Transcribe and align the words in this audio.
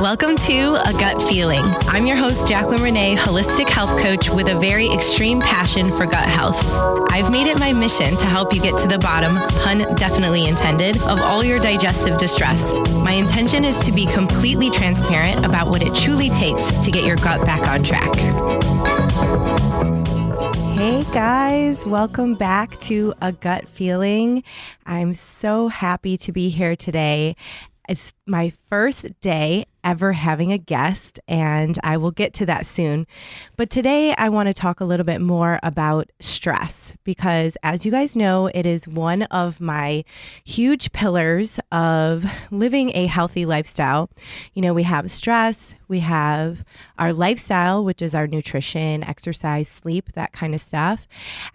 Welcome 0.00 0.36
to 0.36 0.74
A 0.84 0.92
Gut 0.98 1.22
Feeling. 1.28 1.64
I'm 1.86 2.06
your 2.06 2.16
host, 2.16 2.46
Jaclyn 2.46 2.82
Renee, 2.82 3.14
holistic 3.16 3.68
health 3.68 4.00
coach 4.00 4.28
with 4.30 4.48
a 4.48 4.58
very 4.58 4.90
extreme 4.90 5.40
passion 5.40 5.90
for 5.90 6.06
gut 6.06 6.28
health. 6.28 6.60
I've 7.12 7.30
made 7.30 7.46
it 7.46 7.60
my 7.60 7.72
mission 7.72 8.16
to 8.16 8.26
help 8.26 8.52
you 8.54 8.60
get 8.60 8.76
to 8.80 8.88
the 8.88 8.98
bottom, 8.98 9.36
pun 9.60 9.94
definitely 9.94 10.48
intended, 10.48 10.96
of 11.02 11.20
all 11.20 11.44
your 11.44 11.60
digestive 11.60 12.18
distress. 12.18 12.72
My 12.94 13.12
intention 13.12 13.64
is 13.64 13.78
to 13.84 13.92
be 13.92 14.06
completely 14.06 14.70
transparent 14.70 15.44
about 15.44 15.68
what 15.68 15.82
it 15.82 15.94
truly 15.94 16.30
takes 16.30 16.72
to 16.80 16.90
get 16.90 17.04
your 17.04 17.16
gut 17.16 17.46
back 17.46 17.68
on 17.68 17.82
track. 17.82 18.10
Hey 20.82 21.04
guys, 21.14 21.86
welcome 21.86 22.34
back 22.34 22.80
to 22.80 23.14
A 23.22 23.30
Gut 23.30 23.68
Feeling. 23.68 24.42
I'm 24.84 25.14
so 25.14 25.68
happy 25.68 26.16
to 26.16 26.32
be 26.32 26.48
here 26.48 26.74
today. 26.74 27.36
It's 27.88 28.12
my 28.26 28.52
first 28.68 29.20
day 29.20 29.66
ever 29.84 30.12
having 30.12 30.52
a 30.52 30.58
guest, 30.58 31.18
and 31.28 31.78
I 31.82 31.96
will 31.96 32.10
get 32.10 32.32
to 32.34 32.46
that 32.46 32.66
soon. 32.66 33.06
But 33.56 33.70
today 33.70 34.14
I 34.16 34.28
want 34.28 34.48
to 34.48 34.54
talk 34.54 34.80
a 34.80 34.84
little 34.84 35.04
bit 35.04 35.20
more 35.20 35.58
about 35.62 36.10
stress 36.20 36.92
because, 37.04 37.56
as 37.62 37.84
you 37.84 37.90
guys 37.90 38.14
know, 38.16 38.50
it 38.54 38.66
is 38.66 38.88
one 38.88 39.22
of 39.24 39.60
my 39.60 40.04
huge 40.44 40.92
pillars 40.92 41.58
of 41.70 42.24
living 42.50 42.92
a 42.94 43.06
healthy 43.06 43.44
lifestyle. 43.44 44.10
You 44.54 44.62
know, 44.62 44.74
we 44.74 44.84
have 44.84 45.10
stress, 45.10 45.74
we 45.88 46.00
have 46.00 46.64
our 46.98 47.12
lifestyle, 47.12 47.84
which 47.84 48.02
is 48.02 48.14
our 48.14 48.26
nutrition, 48.26 49.04
exercise, 49.04 49.68
sleep, 49.68 50.12
that 50.14 50.32
kind 50.32 50.54
of 50.54 50.60
stuff, 50.60 51.06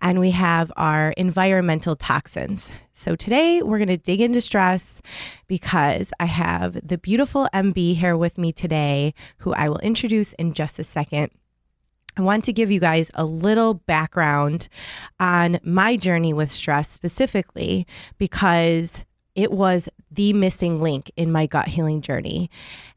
and 0.01 0.19
we 0.19 0.31
have 0.31 0.71
our 0.75 1.11
environmental 1.11 1.95
toxins. 1.95 2.71
So 2.97 3.15
today 3.15 3.61
we're 3.61 3.77
going 3.77 3.89
to 3.89 3.97
dig 3.97 4.21
into 4.21 4.41
stress 4.41 5.03
because 5.45 6.11
I 6.19 6.25
have 6.25 6.79
the 6.83 6.97
beautiful 6.97 7.47
MB 7.53 7.95
here 7.95 8.17
with 8.17 8.39
me 8.39 8.51
today, 8.51 9.13
who 9.37 9.53
I 9.53 9.69
will 9.69 9.77
introduce 9.77 10.33
in 10.33 10.53
just 10.53 10.79
a 10.79 10.83
second. 10.83 11.29
I 12.17 12.23
want 12.23 12.43
to 12.45 12.53
give 12.53 12.71
you 12.71 12.79
guys 12.79 13.11
a 13.13 13.23
little 13.23 13.75
background 13.75 14.67
on 15.19 15.59
my 15.63 15.95
journey 15.95 16.33
with 16.33 16.51
stress 16.51 16.89
specifically 16.89 17.85
because 18.17 19.03
it 19.35 19.51
was 19.51 19.87
the 20.09 20.33
missing 20.33 20.81
link 20.81 21.11
in 21.15 21.31
my 21.31 21.45
gut 21.45 21.67
healing 21.67 22.01
journey. 22.01 22.49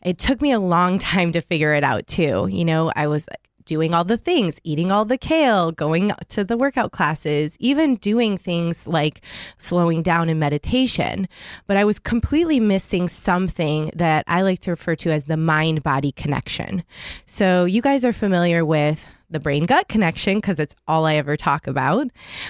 It 0.02 0.16
took 0.16 0.40
me 0.40 0.50
a 0.50 0.60
long 0.60 0.98
time 1.12 1.30
to 1.32 1.42
figure 1.42 1.74
it 1.74 1.84
out, 1.84 2.06
too. 2.06 2.48
You 2.50 2.64
know, 2.64 2.90
I 2.96 3.06
was 3.06 3.28
doing 3.70 3.94
all 3.94 4.02
the 4.02 4.16
things, 4.16 4.58
eating 4.64 4.90
all 4.90 5.04
the 5.04 5.16
kale, 5.16 5.70
going 5.70 6.10
to 6.28 6.42
the 6.42 6.56
workout 6.56 6.90
classes, 6.90 7.56
even 7.60 7.94
doing 7.94 8.36
things 8.36 8.88
like 8.88 9.20
slowing 9.58 10.02
down 10.02 10.28
in 10.28 10.40
meditation. 10.40 11.28
But 11.68 11.76
I 11.76 11.84
was 11.84 12.00
completely 12.00 12.58
missing 12.58 13.08
something 13.08 13.92
that 13.94 14.24
I 14.26 14.42
like 14.42 14.58
to 14.62 14.72
refer 14.72 14.96
to 14.96 15.10
as 15.10 15.24
the 15.24 15.36
mind 15.36 15.84
body 15.84 16.10
connection. 16.10 16.82
So, 17.26 17.64
you 17.64 17.80
guys 17.80 18.04
are 18.04 18.12
familiar 18.12 18.64
with 18.64 19.06
the 19.30 19.38
brain 19.38 19.66
gut 19.66 19.86
connection 19.86 20.38
because 20.38 20.58
it's 20.58 20.74
all 20.88 21.06
I 21.06 21.14
ever 21.14 21.36
talk 21.36 21.68
about. 21.68 22.08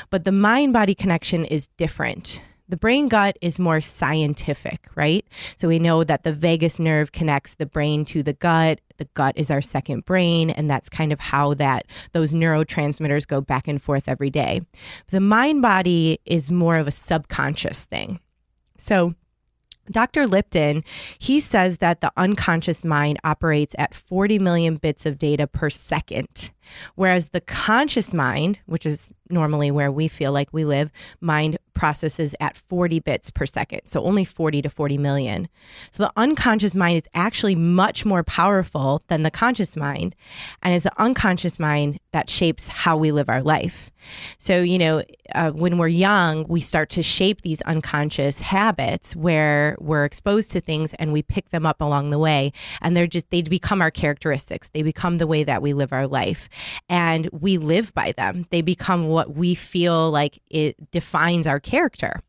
But 0.08 0.24
the 0.24 0.32
mind 0.32 0.72
body 0.72 0.94
connection 0.94 1.44
is 1.44 1.66
different. 1.76 2.40
The 2.70 2.76
brain 2.76 3.08
gut 3.08 3.36
is 3.40 3.58
more 3.58 3.80
scientific, 3.80 4.86
right? 4.94 5.26
So 5.56 5.66
we 5.66 5.80
know 5.80 6.04
that 6.04 6.22
the 6.22 6.32
vagus 6.32 6.78
nerve 6.78 7.10
connects 7.10 7.56
the 7.56 7.66
brain 7.66 8.04
to 8.06 8.22
the 8.22 8.32
gut. 8.32 8.80
The 8.98 9.08
gut 9.14 9.36
is 9.36 9.50
our 9.50 9.60
second 9.60 10.04
brain, 10.04 10.50
and 10.50 10.70
that's 10.70 10.88
kind 10.88 11.12
of 11.12 11.18
how 11.18 11.54
that 11.54 11.86
those 12.12 12.32
neurotransmitters 12.32 13.26
go 13.26 13.40
back 13.40 13.66
and 13.66 13.82
forth 13.82 14.08
every 14.08 14.30
day. 14.30 14.60
The 15.08 15.18
mind 15.18 15.62
body 15.62 16.20
is 16.26 16.48
more 16.48 16.76
of 16.76 16.86
a 16.86 16.92
subconscious 16.92 17.86
thing. 17.86 18.20
So 18.78 19.16
Dr. 19.90 20.28
Lipton, 20.28 20.84
he 21.18 21.40
says 21.40 21.78
that 21.78 22.00
the 22.00 22.12
unconscious 22.16 22.84
mind 22.84 23.18
operates 23.24 23.74
at 23.78 23.94
40 23.94 24.38
million 24.38 24.76
bits 24.76 25.06
of 25.06 25.18
data 25.18 25.48
per 25.48 25.70
second. 25.70 26.52
Whereas 26.94 27.30
the 27.30 27.40
conscious 27.40 28.12
mind, 28.12 28.60
which 28.66 28.86
is 28.86 29.12
normally 29.30 29.70
where 29.70 29.92
we 29.92 30.08
feel 30.08 30.32
like 30.32 30.52
we 30.52 30.64
live, 30.64 30.90
mind 31.20 31.58
processes 31.74 32.34
at 32.40 32.56
40 32.68 33.00
bits 33.00 33.30
per 33.30 33.46
second. 33.46 33.80
So 33.86 34.02
only 34.04 34.24
40 34.24 34.62
to 34.62 34.70
40 34.70 34.98
million. 34.98 35.48
So 35.92 36.02
the 36.02 36.12
unconscious 36.16 36.74
mind 36.74 36.98
is 36.98 37.08
actually 37.14 37.54
much 37.54 38.04
more 38.04 38.22
powerful 38.22 39.02
than 39.08 39.22
the 39.22 39.30
conscious 39.30 39.76
mind. 39.76 40.14
And 40.62 40.74
it's 40.74 40.84
the 40.84 41.00
unconscious 41.00 41.58
mind 41.58 41.98
that 42.12 42.28
shapes 42.28 42.68
how 42.68 42.96
we 42.96 43.12
live 43.12 43.28
our 43.28 43.42
life. 43.42 43.90
So, 44.38 44.62
you 44.62 44.78
know, 44.78 45.02
uh, 45.34 45.52
when 45.52 45.78
we're 45.78 45.88
young, 45.88 46.46
we 46.48 46.60
start 46.60 46.88
to 46.90 47.02
shape 47.02 47.42
these 47.42 47.60
unconscious 47.62 48.40
habits 48.40 49.14
where 49.14 49.76
we're 49.78 50.04
exposed 50.04 50.50
to 50.52 50.60
things 50.60 50.94
and 50.94 51.12
we 51.12 51.22
pick 51.22 51.50
them 51.50 51.66
up 51.66 51.80
along 51.80 52.10
the 52.10 52.18
way. 52.18 52.52
And 52.80 52.96
they're 52.96 53.06
just, 53.06 53.30
they 53.30 53.42
become 53.42 53.80
our 53.80 53.90
characteristics. 53.90 54.70
They 54.72 54.82
become 54.82 55.18
the 55.18 55.26
way 55.26 55.44
that 55.44 55.62
we 55.62 55.72
live 55.72 55.92
our 55.92 56.06
life 56.06 56.48
and 56.88 57.28
we 57.32 57.58
live 57.58 57.92
by 57.94 58.12
them. 58.12 58.46
They 58.50 58.62
become 58.62 59.08
what 59.08 59.34
we 59.34 59.54
feel 59.54 60.10
like 60.10 60.40
it 60.48 60.90
defines 60.90 61.46
our 61.46 61.60
character. 61.60 62.20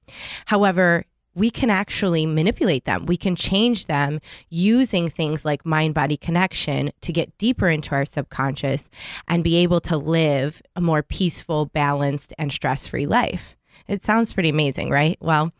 However, 0.45 1.05
we 1.33 1.49
can 1.49 1.69
actually 1.69 2.25
manipulate 2.25 2.85
them. 2.85 3.05
We 3.05 3.15
can 3.15 3.35
change 3.35 3.85
them 3.85 4.19
using 4.49 5.09
things 5.09 5.45
like 5.45 5.65
mind 5.65 5.93
body 5.93 6.17
connection 6.17 6.91
to 7.01 7.13
get 7.13 7.37
deeper 7.37 7.69
into 7.69 7.95
our 7.95 8.05
subconscious 8.05 8.89
and 9.27 9.43
be 9.43 9.55
able 9.57 9.79
to 9.81 9.97
live 9.97 10.61
a 10.75 10.81
more 10.81 11.03
peaceful, 11.03 11.67
balanced, 11.67 12.33
and 12.37 12.51
stress 12.51 12.87
free 12.87 13.05
life. 13.05 13.55
It 13.87 14.03
sounds 14.03 14.31
pretty 14.31 14.49
amazing, 14.49 14.89
right? 14.89 15.17
Well, 15.21 15.51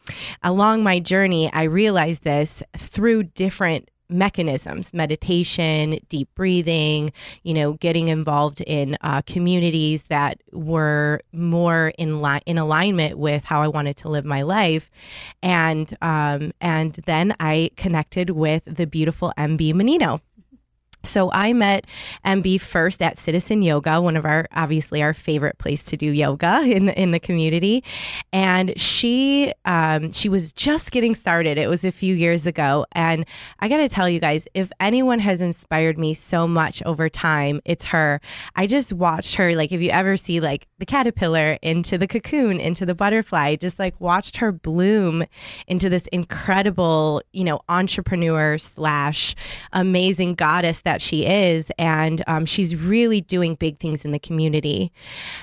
along 0.44 0.84
my 0.84 1.00
journey, 1.00 1.52
I 1.52 1.64
realized 1.64 2.24
this 2.24 2.64
through 2.78 3.24
different 3.24 3.91
mechanisms 4.12 4.94
meditation 4.94 5.98
deep 6.10 6.30
breathing 6.36 7.12
you 7.44 7.54
know 7.54 7.74
getting 7.74 8.08
involved 8.08 8.62
in 8.62 8.98
uh, 9.02 9.22
communities 9.24 10.04
that 10.10 10.42
were 10.52 11.22
more 11.32 11.94
in 11.98 12.22
line 12.22 12.42
in 12.46 12.58
alignment 12.58 13.18
with 13.18 13.44
how 13.44 13.62
i 13.62 13.68
wanted 13.68 13.96
to 13.98 14.10
live 14.10 14.26
my 14.26 14.42
life. 14.42 14.90
And 15.42 15.96
um, 16.02 16.54
and 16.62 16.94
then 17.06 17.36
i 17.40 17.72
connected 17.78 18.32
with 18.32 18.64
the 18.66 18.86
beautiful 18.86 19.34
MB 19.38 19.74
Mannino 19.74 20.22
So 21.04 21.32
I 21.32 21.54
met 21.54 21.86
MB 22.26 22.62
first 22.62 23.02
at 23.02 23.18
Citizen 23.18 23.62
Yoga, 23.62 24.02
one 24.02 24.16
of 24.16 24.26
our 24.26 24.48
obviously 24.54 25.02
our 25.02 25.14
favorite 25.14 25.58
place 25.58 25.84
to 25.86 25.98
do 25.98 26.08
yoga 26.08 26.62
in 26.66 26.86
the 26.88 27.00
in 27.00 27.12
the 27.12 27.20
community, 27.20 27.84
and 28.34 28.80
she 28.80 29.54
um, 29.66 30.12
she 30.12 30.30
was 30.30 30.52
just 30.52 30.92
getting 30.92 31.16
started. 31.16 31.58
It 31.58 31.70
was 31.70 31.84
a 31.84 31.92
few 31.92 32.16
years 32.16 32.46
ago, 32.46 32.86
and 32.92 33.26
I 33.60 33.70
got 33.70 33.78
to 33.78 33.90
tell 33.90 34.10
you 34.10 34.20
guys, 34.20 34.48
if 34.54 34.72
anyone 34.80 35.20
has 35.20 35.42
inspired 35.42 35.98
me 35.98 36.14
so 36.14 36.48
much 36.48 36.84
over 36.84 37.10
time, 37.10 37.62
it's 37.66 37.86
her. 37.86 38.22
I 38.56 38.68
just 38.68 38.94
watched 38.94 39.36
her. 39.36 39.56
Like 39.56 39.72
if 39.72 39.82
you 39.82 39.90
ever 39.90 40.18
see 40.18 40.40
like 40.40 40.68
the 40.80 40.86
caterpillar 40.86 41.58
into 41.62 41.98
the 41.98 42.08
cocoon 42.08 42.60
into 42.60 42.86
the 42.86 42.96
butterfly, 42.96 43.56
just 43.56 43.80
like 43.80 44.00
watched 44.00 44.38
her 44.38 44.52
bloom 44.52 45.24
into 45.68 45.90
this 45.90 46.08
incredible, 46.08 47.22
you 47.32 47.44
know, 47.44 47.62
entrepreneur 47.70 48.58
slash 48.58 49.36
amazing 49.74 50.36
goddess 50.36 50.82
that 50.82 50.91
that 50.92 51.02
she 51.02 51.26
is, 51.26 51.72
and 51.78 52.22
um, 52.28 52.46
she's 52.46 52.76
really 52.76 53.22
doing 53.22 53.56
big 53.56 53.80
things 53.80 54.04
in 54.04 54.12
the 54.12 54.20
community. 54.20 54.92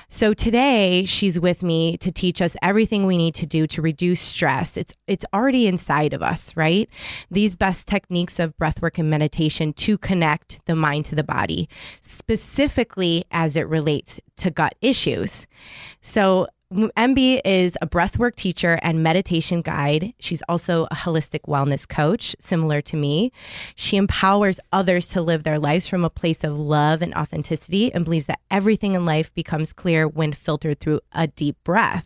So 0.07 0.35
today, 0.35 1.05
she's 1.05 1.39
with 1.39 1.63
me 1.63 1.97
to 1.97 2.11
teach 2.11 2.39
us 2.39 2.55
everything 2.61 3.07
we 3.07 3.17
need 3.17 3.33
to 3.35 3.47
do 3.47 3.65
to 3.67 3.81
reduce 3.81 4.21
stress. 4.21 4.77
It's 4.77 4.93
it's 5.07 5.25
already 5.33 5.65
inside 5.65 6.13
of 6.13 6.21
us, 6.21 6.55
right? 6.55 6.87
These 7.31 7.55
best 7.55 7.87
techniques 7.87 8.37
of 8.37 8.55
breathwork 8.57 8.99
and 8.99 9.09
meditation 9.09 9.73
to 9.73 9.97
connect 9.97 10.59
the 10.67 10.75
mind 10.75 11.05
to 11.05 11.15
the 11.15 11.23
body, 11.23 11.67
specifically 12.01 13.25
as 13.31 13.55
it 13.55 13.67
relates 13.67 14.19
to 14.37 14.51
gut 14.51 14.75
issues. 14.81 15.47
So 16.01 16.47
MB 16.71 17.41
is 17.45 17.75
a 17.81 17.87
breathwork 17.87 18.35
teacher 18.35 18.77
and 18.83 19.01
meditation 19.01 19.61
guide. 19.63 20.13
She's 20.19 20.43
also 20.47 20.85
a 20.91 20.95
holistic 20.95 21.41
wellness 21.47 21.87
coach, 21.87 22.35
similar 22.39 22.79
to 22.83 22.95
me. 22.95 23.31
She 23.73 23.97
empowers 23.97 24.59
others 24.71 25.07
to 25.07 25.21
live 25.23 25.41
their 25.41 25.57
lives 25.57 25.87
from 25.87 26.05
a 26.05 26.11
place 26.11 26.43
of 26.43 26.59
love 26.59 27.01
and 27.01 27.11
authenticity 27.15 27.91
and 27.91 28.05
believes 28.05 28.27
that 28.27 28.41
everything 28.51 28.93
in 28.93 29.03
life 29.03 29.33
becomes 29.33 29.73
clear 29.73 30.07
when 30.07 30.31
filtered 30.31 30.79
through 30.79 30.99
a 31.11 31.25
deep 31.25 31.57
breath. 31.63 32.05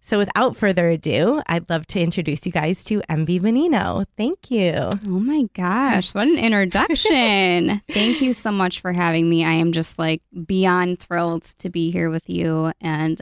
So, 0.00 0.16
without 0.16 0.56
further 0.56 0.88
ado, 0.88 1.42
I'd 1.46 1.68
love 1.68 1.86
to 1.88 2.00
introduce 2.00 2.46
you 2.46 2.52
guys 2.52 2.82
to 2.84 3.02
MB 3.10 3.40
Mannino. 3.40 4.06
Thank 4.16 4.50
you. 4.50 4.72
Oh 5.08 5.20
my 5.20 5.42
gosh, 5.52 6.14
what 6.14 6.26
an 6.28 6.38
introduction. 6.38 7.82
Thank 7.92 8.22
you 8.22 8.32
so 8.32 8.50
much 8.50 8.80
for 8.80 8.92
having 8.92 9.28
me. 9.28 9.44
I 9.44 9.52
am 9.52 9.72
just 9.72 9.98
like 9.98 10.22
beyond 10.46 11.00
thrilled 11.00 11.42
to 11.58 11.68
be 11.68 11.90
here 11.90 12.08
with 12.08 12.30
you 12.30 12.72
and 12.80 13.20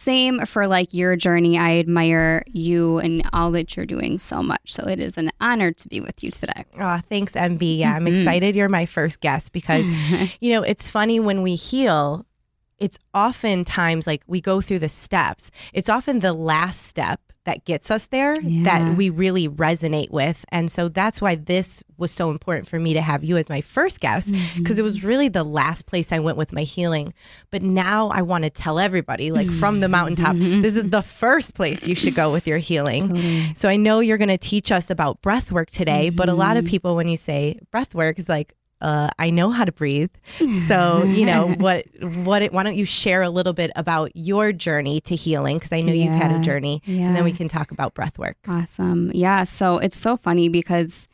same 0.00 0.46
for 0.46 0.66
like 0.66 0.94
your 0.94 1.14
journey. 1.14 1.58
I 1.58 1.78
admire 1.78 2.42
you 2.46 2.98
and 2.98 3.28
all 3.34 3.50
that 3.52 3.76
you're 3.76 3.84
doing 3.84 4.18
so 4.18 4.42
much. 4.42 4.72
So 4.72 4.86
it 4.86 4.98
is 4.98 5.18
an 5.18 5.30
honor 5.40 5.72
to 5.72 5.88
be 5.88 6.00
with 6.00 6.24
you 6.24 6.30
today. 6.30 6.64
Oh, 6.80 7.00
thanks, 7.08 7.32
MB. 7.32 7.78
Yeah, 7.78 7.94
I'm 7.96 8.06
mm-hmm. 8.06 8.20
excited 8.20 8.56
you're 8.56 8.70
my 8.70 8.86
first 8.86 9.20
guest 9.20 9.52
because, 9.52 9.84
you 10.40 10.52
know, 10.52 10.62
it's 10.62 10.88
funny 10.88 11.20
when 11.20 11.42
we 11.42 11.54
heal, 11.54 12.24
it's 12.78 12.98
oftentimes 13.12 14.06
like 14.06 14.22
we 14.26 14.40
go 14.40 14.62
through 14.62 14.78
the 14.78 14.88
steps. 14.88 15.50
It's 15.74 15.90
often 15.90 16.20
the 16.20 16.32
last 16.32 16.86
step 16.86 17.20
that 17.44 17.64
gets 17.64 17.90
us 17.90 18.06
there 18.06 18.38
yeah. 18.40 18.64
that 18.64 18.96
we 18.96 19.08
really 19.08 19.48
resonate 19.48 20.10
with. 20.10 20.44
And 20.50 20.70
so 20.70 20.88
that's 20.88 21.20
why 21.20 21.36
this 21.36 21.82
was 21.96 22.10
so 22.10 22.30
important 22.30 22.68
for 22.68 22.78
me 22.78 22.92
to 22.94 23.00
have 23.00 23.24
you 23.24 23.36
as 23.36 23.48
my 23.48 23.60
first 23.60 24.00
guest 24.00 24.30
because 24.30 24.76
mm-hmm. 24.76 24.78
it 24.78 24.82
was 24.82 25.02
really 25.02 25.28
the 25.28 25.44
last 25.44 25.86
place 25.86 26.12
I 26.12 26.18
went 26.18 26.36
with 26.36 26.52
my 26.52 26.62
healing. 26.62 27.14
But 27.50 27.62
now 27.62 28.08
I 28.08 28.22
want 28.22 28.44
to 28.44 28.50
tell 28.50 28.78
everybody, 28.78 29.30
like 29.30 29.50
from 29.50 29.80
the 29.80 29.88
mountaintop, 29.88 30.36
mm-hmm. 30.36 30.60
this 30.60 30.76
is 30.76 30.90
the 30.90 31.02
first 31.02 31.54
place 31.54 31.86
you 31.86 31.94
should 31.94 32.14
go 32.14 32.30
with 32.30 32.46
your 32.46 32.58
healing. 32.58 33.08
Totally. 33.08 33.54
So 33.54 33.68
I 33.68 33.76
know 33.76 34.00
you're 34.00 34.18
going 34.18 34.28
to 34.28 34.38
teach 34.38 34.70
us 34.70 34.90
about 34.90 35.22
breath 35.22 35.50
work 35.50 35.70
today, 35.70 36.08
mm-hmm. 36.08 36.16
but 36.16 36.28
a 36.28 36.34
lot 36.34 36.56
of 36.56 36.64
mm-hmm. 36.64 36.70
people, 36.70 36.96
when 36.96 37.08
you 37.08 37.16
say 37.16 37.58
breath 37.70 37.94
work, 37.94 38.18
is 38.18 38.28
like, 38.28 38.54
uh, 38.80 39.10
I 39.18 39.30
know 39.30 39.50
how 39.50 39.64
to 39.64 39.72
breathe. 39.72 40.10
So, 40.66 41.04
you 41.04 41.26
know, 41.26 41.54
what, 41.58 41.86
what, 42.00 42.44
why 42.52 42.62
don't 42.62 42.76
you 42.76 42.84
share 42.84 43.22
a 43.22 43.30
little 43.30 43.52
bit 43.52 43.70
about 43.76 44.10
your 44.14 44.52
journey 44.52 45.00
to 45.02 45.14
healing? 45.14 45.58
Because 45.58 45.72
I 45.72 45.80
know 45.80 45.92
yeah. 45.92 46.04
you've 46.04 46.14
had 46.14 46.32
a 46.32 46.40
journey, 46.40 46.82
yeah. 46.84 47.06
and 47.06 47.16
then 47.16 47.24
we 47.24 47.32
can 47.32 47.48
talk 47.48 47.70
about 47.70 47.94
breath 47.94 48.18
work. 48.18 48.36
Awesome. 48.48 49.10
Yeah. 49.14 49.44
So 49.44 49.78
it's 49.78 49.98
so 49.98 50.16
funny 50.16 50.48
because 50.48 51.06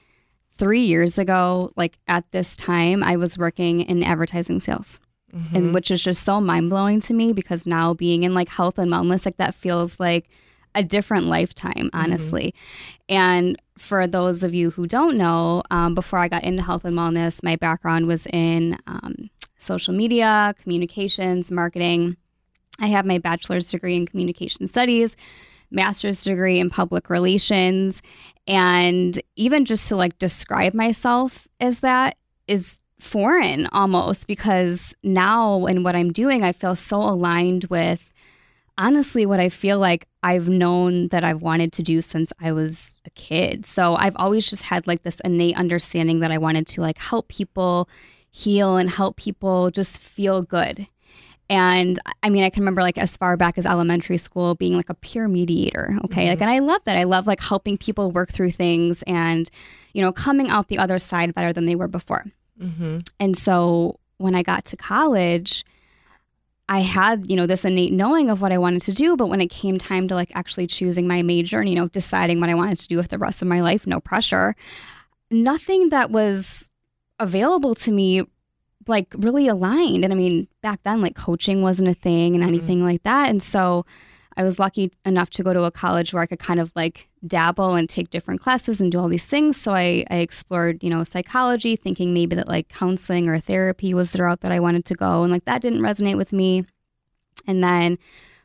three 0.59 0.83
years 0.83 1.19
ago, 1.19 1.71
like 1.77 1.97
at 2.09 2.31
this 2.33 2.57
time, 2.57 3.03
I 3.03 3.17
was 3.17 3.37
working 3.37 3.83
in 3.83 4.03
advertising 4.03 4.61
sales. 4.61 5.01
Mm-hmm. 5.35 5.57
And 5.57 5.75
which 5.75 5.91
is 5.91 6.03
just 6.03 6.23
so 6.23 6.41
mind 6.41 6.71
blowing 6.71 7.01
to 7.01 7.13
me 7.13 7.33
because 7.33 7.67
now 7.67 7.93
being 7.93 8.23
in 8.23 8.33
like 8.33 8.49
health 8.49 8.79
and 8.79 8.91
wellness, 8.91 9.27
like 9.27 9.39
that 9.39 9.57
feels 9.57 9.99
like 9.99 10.31
a 10.77 10.85
different 10.85 11.27
lifetime, 11.27 11.73
mm-hmm. 11.75 11.97
honestly. 11.99 12.55
Mm-hmm. 12.55 13.15
And 13.15 13.63
for 13.79 14.07
those 14.07 14.45
of 14.45 14.55
you 14.55 14.71
who 14.71 14.87
don't 14.87 15.17
know, 15.17 15.63
um, 15.71 15.95
before 15.95 16.19
I 16.21 16.29
got 16.29 16.45
into 16.45 16.63
health 16.63 16.85
and 16.85 16.97
wellness, 16.97 17.43
my 17.43 17.57
background 17.57 18.07
was 18.07 18.27
in 18.27 18.79
um, 18.87 19.31
social 19.59 19.95
media, 19.95 20.55
communications, 20.63 21.51
marketing. 21.51 22.17
I 22.79 22.87
have 22.89 23.07
my 23.07 23.19
bachelor's 23.19 23.71
degree 23.71 23.97
in 23.97 24.07
communication 24.07 24.67
studies, 24.67 25.17
master's 25.71 26.23
degree 26.23 26.61
in 26.61 26.71
public 26.71 27.11
relations. 27.11 28.03
And 28.47 29.21
even 29.35 29.65
just 29.65 29.89
to 29.89 29.97
like 29.97 30.19
describe 30.19 30.75
myself 30.75 31.49
as 31.59 31.81
that 31.81 32.17
is 32.47 32.81
foreign 33.01 33.67
almost 33.73 34.27
because 34.27 34.95
now 35.03 35.67
in 35.67 35.83
what 35.83 35.97
I'm 35.97 36.13
doing, 36.13 36.45
I 36.45 36.53
feel 36.53 36.77
so 36.77 37.01
aligned 37.01 37.65
with 37.65 38.13
honestly 38.79 39.27
what 39.27 39.41
I 39.41 39.49
feel 39.49 39.79
like 39.79 40.07
I've 40.23 40.49
known 40.49 41.09
that 41.09 41.25
I've 41.25 41.43
wanted 41.43 41.73
to 41.73 41.83
do 41.83 42.03
since 42.03 42.33
I 42.41 42.53
was 42.53 42.97
a 43.05 43.11
kid. 43.11 43.65
So 43.65 43.97
I've 43.97 44.17
always 44.17 44.49
just 44.49 44.63
had 44.63 44.87
like 44.87 45.03
this 45.03 45.21
innate 45.25 45.57
understanding 45.57 46.21
that 46.21 46.31
I 46.31 46.39
wanted 46.39 46.67
to 46.69 46.81
like 46.81 46.99
help 46.99 47.29
people 47.29 47.89
heal 48.31 48.77
and 48.77 48.91
help 48.91 49.17
people 49.17 49.71
just 49.71 49.99
feel 49.99 50.43
good. 50.43 50.87
And 51.49 51.99
I 52.23 52.29
mean, 52.29 52.43
I 52.43 52.51
can 52.51 52.63
remember 52.63 52.83
like 52.83 52.99
as 52.99 53.17
far 53.17 53.37
back 53.37 53.57
as 53.57 53.67
elementary 53.67 54.17
school 54.17 54.57
being 54.57 54.77
like 54.77 54.91
a 54.91 54.95
peer 54.95 55.29
mediator. 55.29 55.97
Okay. 56.07 56.23
Mm-hmm. 56.23 56.31
Like, 56.31 56.41
and 56.41 56.51
I 56.51 56.59
love 56.59 56.83
that. 56.85 56.97
I 56.97 57.05
love 57.05 57.27
like 57.27 57.41
helping 57.41 57.79
people 57.79 58.11
work 58.11 58.33
through 58.33 58.51
things 58.51 59.03
and, 59.07 59.49
you 59.93 60.03
know, 60.03 60.13
coming 60.13 60.49
out 60.49 60.69
the 60.69 60.79
other 60.79 60.99
side 60.99 61.35
better 61.35 61.53
than 61.53 61.67
they 61.67 61.77
were 61.77 61.89
before. 61.89 62.25
Mm-hmm. 62.61 62.99
And 63.21 63.39
so 63.39 64.01
when 64.19 64.35
I 64.35 64.43
got 64.43 64.65
to 64.67 64.77
college, 64.77 65.65
I 66.69 66.81
had, 66.81 67.31
you 67.31 67.37
know, 67.37 67.47
this 67.47 67.65
innate 67.65 67.93
knowing 67.93 68.29
of 68.29 68.41
what 68.41 68.53
I 68.53 68.59
wanted 68.59 68.83
to 68.83 68.93
do, 68.93 69.17
but 69.17 69.29
when 69.29 69.41
it 69.41 69.49
came 69.49 69.79
time 69.79 70.09
to 70.09 70.15
like 70.15 70.33
actually 70.35 70.67
choosing 70.67 71.07
my 71.07 71.23
major 71.23 71.61
and, 71.61 71.69
you 71.69 71.77
know, 71.77 71.89
deciding 71.89 72.41
what 72.41 72.51
I 72.51 72.55
wanted 72.55 72.79
to 72.79 72.89
do 72.89 72.97
with 72.97 73.09
the 73.09 73.19
rest 73.19 73.41
of 73.41 73.49
my 73.49 73.61
life, 73.61 73.87
no 73.87 74.01
pressure, 74.01 74.55
nothing 75.31 75.91
that 75.91 76.11
was 76.11 76.71
available 77.21 77.75
to 77.77 77.93
me 77.93 78.25
like 78.89 79.15
really 79.17 79.49
aligned. 79.49 80.05
And 80.05 80.13
I 80.13 80.17
mean, 80.17 80.49
back 80.61 80.81
then, 80.83 81.03
like 81.03 81.17
coaching 81.17 81.63
wasn't 81.63 81.89
a 81.89 81.95
thing 81.95 82.35
and 82.35 82.43
mm-hmm. 82.43 82.49
anything 82.49 82.79
mm-hmm. 82.79 82.87
like 82.87 83.03
that. 83.05 83.31
And 83.31 83.43
so 83.43 83.87
I 84.37 84.43
was 84.43 84.59
lucky 84.59 84.93
enough 85.05 85.31
to 85.31 85.43
go 85.43 85.53
to 85.53 85.65
a 85.65 85.71
college 85.71 86.13
where 86.13 86.23
I 86.23 86.27
could 86.27 86.39
kind 86.39 86.61
of 86.61 86.73
like 86.77 87.09
dabble 87.27 87.75
and 87.75 87.89
take 87.89 88.11
different 88.11 88.41
classes 88.41 88.81
and 88.81 88.93
do 88.93 88.99
all 88.99 89.09
these 89.09 89.27
things. 89.27 89.57
So 89.57 89.73
I, 89.73 90.05
I 90.11 90.17
explored, 90.17 90.83
you 90.83 90.91
know, 90.91 91.05
psychology, 91.05 91.77
thinking 91.77 92.15
maybe 92.15 92.37
that 92.37 92.49
like 92.49 92.69
counseling 92.69 93.29
or 93.29 93.39
therapy 93.39 93.95
was 93.95 94.13
the 94.13 94.23
route 94.23 94.41
that 94.41 94.53
I 94.53 94.61
wanted 94.61 94.85
to 94.87 94.95
go. 94.95 95.23
And 95.23 95.33
like 95.33 95.45
that 95.45 95.63
didn't 95.63 95.81
resonate 95.81 96.17
with 96.17 96.33
me. 96.33 96.65
And 97.47 97.63
then 97.63 97.99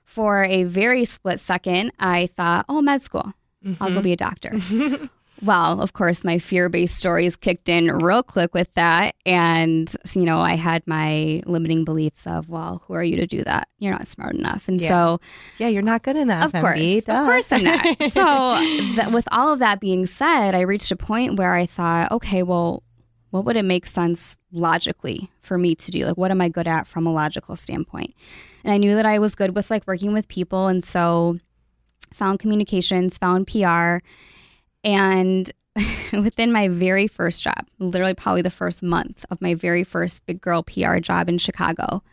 for 0.04 0.44
a 0.44 0.64
very 0.64 1.06
split 1.06 1.40
second, 1.40 1.92
I 2.00 2.28
thought, 2.28 2.66
oh, 2.68 2.82
med 2.82 3.02
school. 3.02 3.34
Mm-hmm. 3.66 3.82
I'll 3.82 3.90
go 3.90 3.96
mm-hmm. 3.96 4.04
be 4.04 4.14
a 4.14 4.18
doctor. 4.18 4.52
Well, 5.44 5.82
of 5.82 5.94
course, 5.94 6.24
my 6.24 6.38
fear 6.38 6.70
based 6.70 6.96
stories 6.96 7.36
kicked 7.36 7.68
in 7.68 7.92
real 7.92 8.22
quick 8.22 8.54
with 8.54 8.72
that. 8.76 9.16
And, 9.26 9.94
you 10.14 10.22
know, 10.22 10.40
I 10.40 10.56
had 10.56 10.86
my 10.86 11.42
limiting 11.48 11.84
beliefs 11.84 12.28
of, 12.28 12.48
well, 12.48 12.84
who 12.86 12.94
are 12.94 13.04
you 13.04 13.16
to 13.18 13.26
do 13.26 13.44
that? 13.46 13.68
You're 13.80 13.92
not 13.92 14.06
smart 14.06 14.36
enough. 14.36 14.68
And 14.68 14.80
yeah. 14.80 14.90
so, 14.90 15.20
yeah, 15.58 15.68
you're 15.68 15.82
not 15.82 16.04
good 16.04 16.16
enough. 16.16 16.54
Of 16.54 16.62
course. 16.62 17.08
Of 17.08 17.26
course, 17.26 17.52
I'm 17.52 17.64
not. 17.64 17.86
so, 18.12 18.22
that, 18.96 19.10
with 19.12 19.28
all 19.32 19.52
of 19.52 19.60
that 19.60 19.80
being 19.80 20.06
said, 20.06 20.54
I 20.54 20.62
reached 20.62 20.92
a 20.92 20.96
point 20.96 21.38
where 21.38 21.56
I 21.56 21.66
thought, 21.66 22.12
okay, 22.12 22.44
well, 22.44 22.84
what 23.32 23.46
would 23.46 23.56
it 23.56 23.66
make 23.66 23.88
sense 23.88 24.38
logically 24.52 25.32
for 25.42 25.58
me 25.58 25.74
to 25.74 25.90
do? 25.90 26.06
Like, 26.06 26.18
what 26.18 26.32
am 26.32 26.42
I 26.42 26.50
good 26.50 26.68
at 26.68 26.86
from 26.86 27.08
a 27.08 27.14
logical 27.14 27.56
standpoint? 27.56 28.14
And 28.64 28.72
I 28.72 28.78
knew 28.78 28.94
that 28.94 29.06
I 29.06 29.18
was 29.18 29.34
good 29.34 29.56
with 29.56 29.72
like 29.72 29.88
working 29.88 30.14
with 30.14 30.28
people. 30.28 30.68
And 30.68 30.84
so, 30.84 31.40
found 32.14 32.40
communications, 32.40 33.18
found 33.18 33.48
PR 33.48 34.00
and 34.84 35.52
within 36.14 36.52
my 36.52 36.68
very 36.68 37.08
first 37.08 37.42
job, 37.42 37.68
literally 37.80 38.14
probably 38.14 38.42
the 38.42 38.50
first 38.50 38.84
month 38.84 39.26
of 39.30 39.42
my 39.42 39.56
very 39.56 39.84
first 39.84 40.26
big 40.26 40.42
girl 40.42 40.64
PR 40.64 40.98
job 41.00 41.30
in 41.30 41.38
Chicago, 41.38 42.04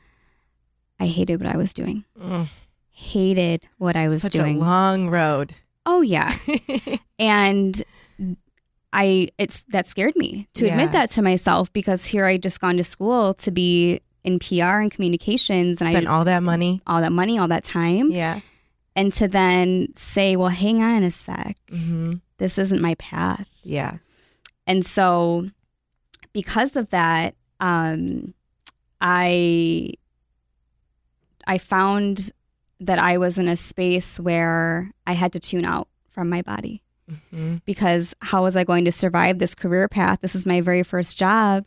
I 1.00 1.06
hated 1.06 1.40
what 1.40 1.52
I 1.52 1.56
was 1.56 1.72
doing. 1.72 2.04
Mm. 2.20 2.48
Hated 2.90 3.66
what 3.78 3.96
I 3.96 4.08
was 4.08 4.22
Such 4.22 4.32
doing. 4.32 4.56
a 4.56 4.60
long 4.60 5.08
road. 5.08 5.54
Oh 5.86 6.00
yeah. 6.00 6.36
and 7.18 7.82
I 8.92 9.28
it's 9.38 9.62
that 9.68 9.86
scared 9.86 10.16
me 10.16 10.48
to 10.54 10.66
yeah. 10.66 10.72
admit 10.72 10.92
that 10.92 11.10
to 11.10 11.22
myself 11.22 11.72
because 11.72 12.04
here 12.04 12.24
I 12.24 12.36
just 12.36 12.60
gone 12.60 12.76
to 12.78 12.84
school 12.84 13.34
to 13.34 13.50
be 13.50 14.00
in 14.24 14.38
PR 14.38 14.80
and 14.80 14.90
communications 14.90 15.80
and 15.80 15.88
I 15.88 15.92
spent 15.92 16.08
I, 16.08 16.10
all 16.10 16.24
that 16.24 16.42
money. 16.42 16.82
All 16.86 17.00
that 17.00 17.12
money, 17.12 17.38
all 17.38 17.48
that 17.48 17.64
time. 17.64 18.10
Yeah. 18.10 18.40
And 18.96 19.12
to 19.14 19.28
then 19.28 19.88
say, 19.94 20.34
well, 20.34 20.48
hang 20.48 20.82
on 20.82 21.04
a 21.04 21.10
sec. 21.10 21.56
Mm-hmm 21.70 22.14
this 22.38 22.58
isn't 22.58 22.80
my 22.80 22.94
path. 22.96 23.60
Yeah. 23.64 23.98
And 24.66 24.84
so 24.84 25.48
because 26.32 26.76
of 26.76 26.90
that, 26.90 27.34
um, 27.60 28.34
I 29.00 29.92
I 31.46 31.58
found 31.58 32.30
that 32.80 32.98
I 32.98 33.18
was 33.18 33.38
in 33.38 33.48
a 33.48 33.56
space 33.56 34.20
where 34.20 34.90
I 35.06 35.12
had 35.14 35.32
to 35.32 35.40
tune 35.40 35.64
out 35.64 35.88
from 36.10 36.28
my 36.28 36.42
body 36.42 36.82
Mm-hmm. 37.10 37.56
because 37.64 38.14
how 38.20 38.42
was 38.42 38.54
I 38.54 38.64
going 38.64 38.84
to 38.84 38.92
survive 38.92 39.38
this 39.38 39.54
career 39.54 39.88
path? 39.88 40.18
This 40.20 40.34
is 40.34 40.44
my 40.44 40.60
very 40.60 40.82
first 40.82 41.16
job, 41.16 41.64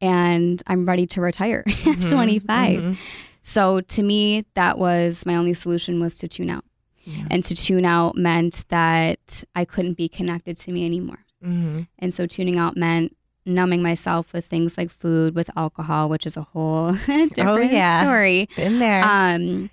and 0.00 0.62
I'm 0.68 0.86
ready 0.86 1.08
to 1.08 1.20
retire 1.20 1.64
at 1.86 2.06
25. 2.08 2.78
Mhm. 2.80 2.96
So 3.40 3.80
to 3.80 4.02
me, 4.04 4.44
that 4.54 4.78
was 4.78 5.26
my 5.26 5.34
only 5.34 5.54
solution 5.54 5.98
was 5.98 6.14
to 6.18 6.28
tune 6.28 6.50
out. 6.50 6.64
Yeah. 7.06 7.24
And 7.30 7.42
to 7.44 7.54
tune 7.54 7.84
out 7.86 8.16
meant 8.16 8.64
that 8.68 9.42
I 9.54 9.64
couldn't 9.64 9.94
be 9.94 10.08
connected 10.08 10.56
to 10.58 10.72
me 10.72 10.84
anymore. 10.84 11.24
Mhm. 11.42 11.86
And 12.00 12.12
so 12.12 12.26
tuning 12.26 12.58
out 12.58 12.76
meant 12.76 13.16
numbing 13.46 13.80
myself 13.82 14.32
with 14.32 14.44
things 14.44 14.76
like 14.76 14.90
food, 14.90 15.34
with 15.36 15.48
alcohol, 15.56 16.08
which 16.08 16.26
is 16.26 16.36
a 16.36 16.42
whole 16.42 16.92
different 17.06 17.38
Oh, 17.38 17.56
yeah. 17.58 18.00
story. 18.02 18.48
Been 18.56 18.80
there. 18.80 19.04
Um, 19.04 19.70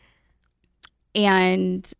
and 1.16 1.92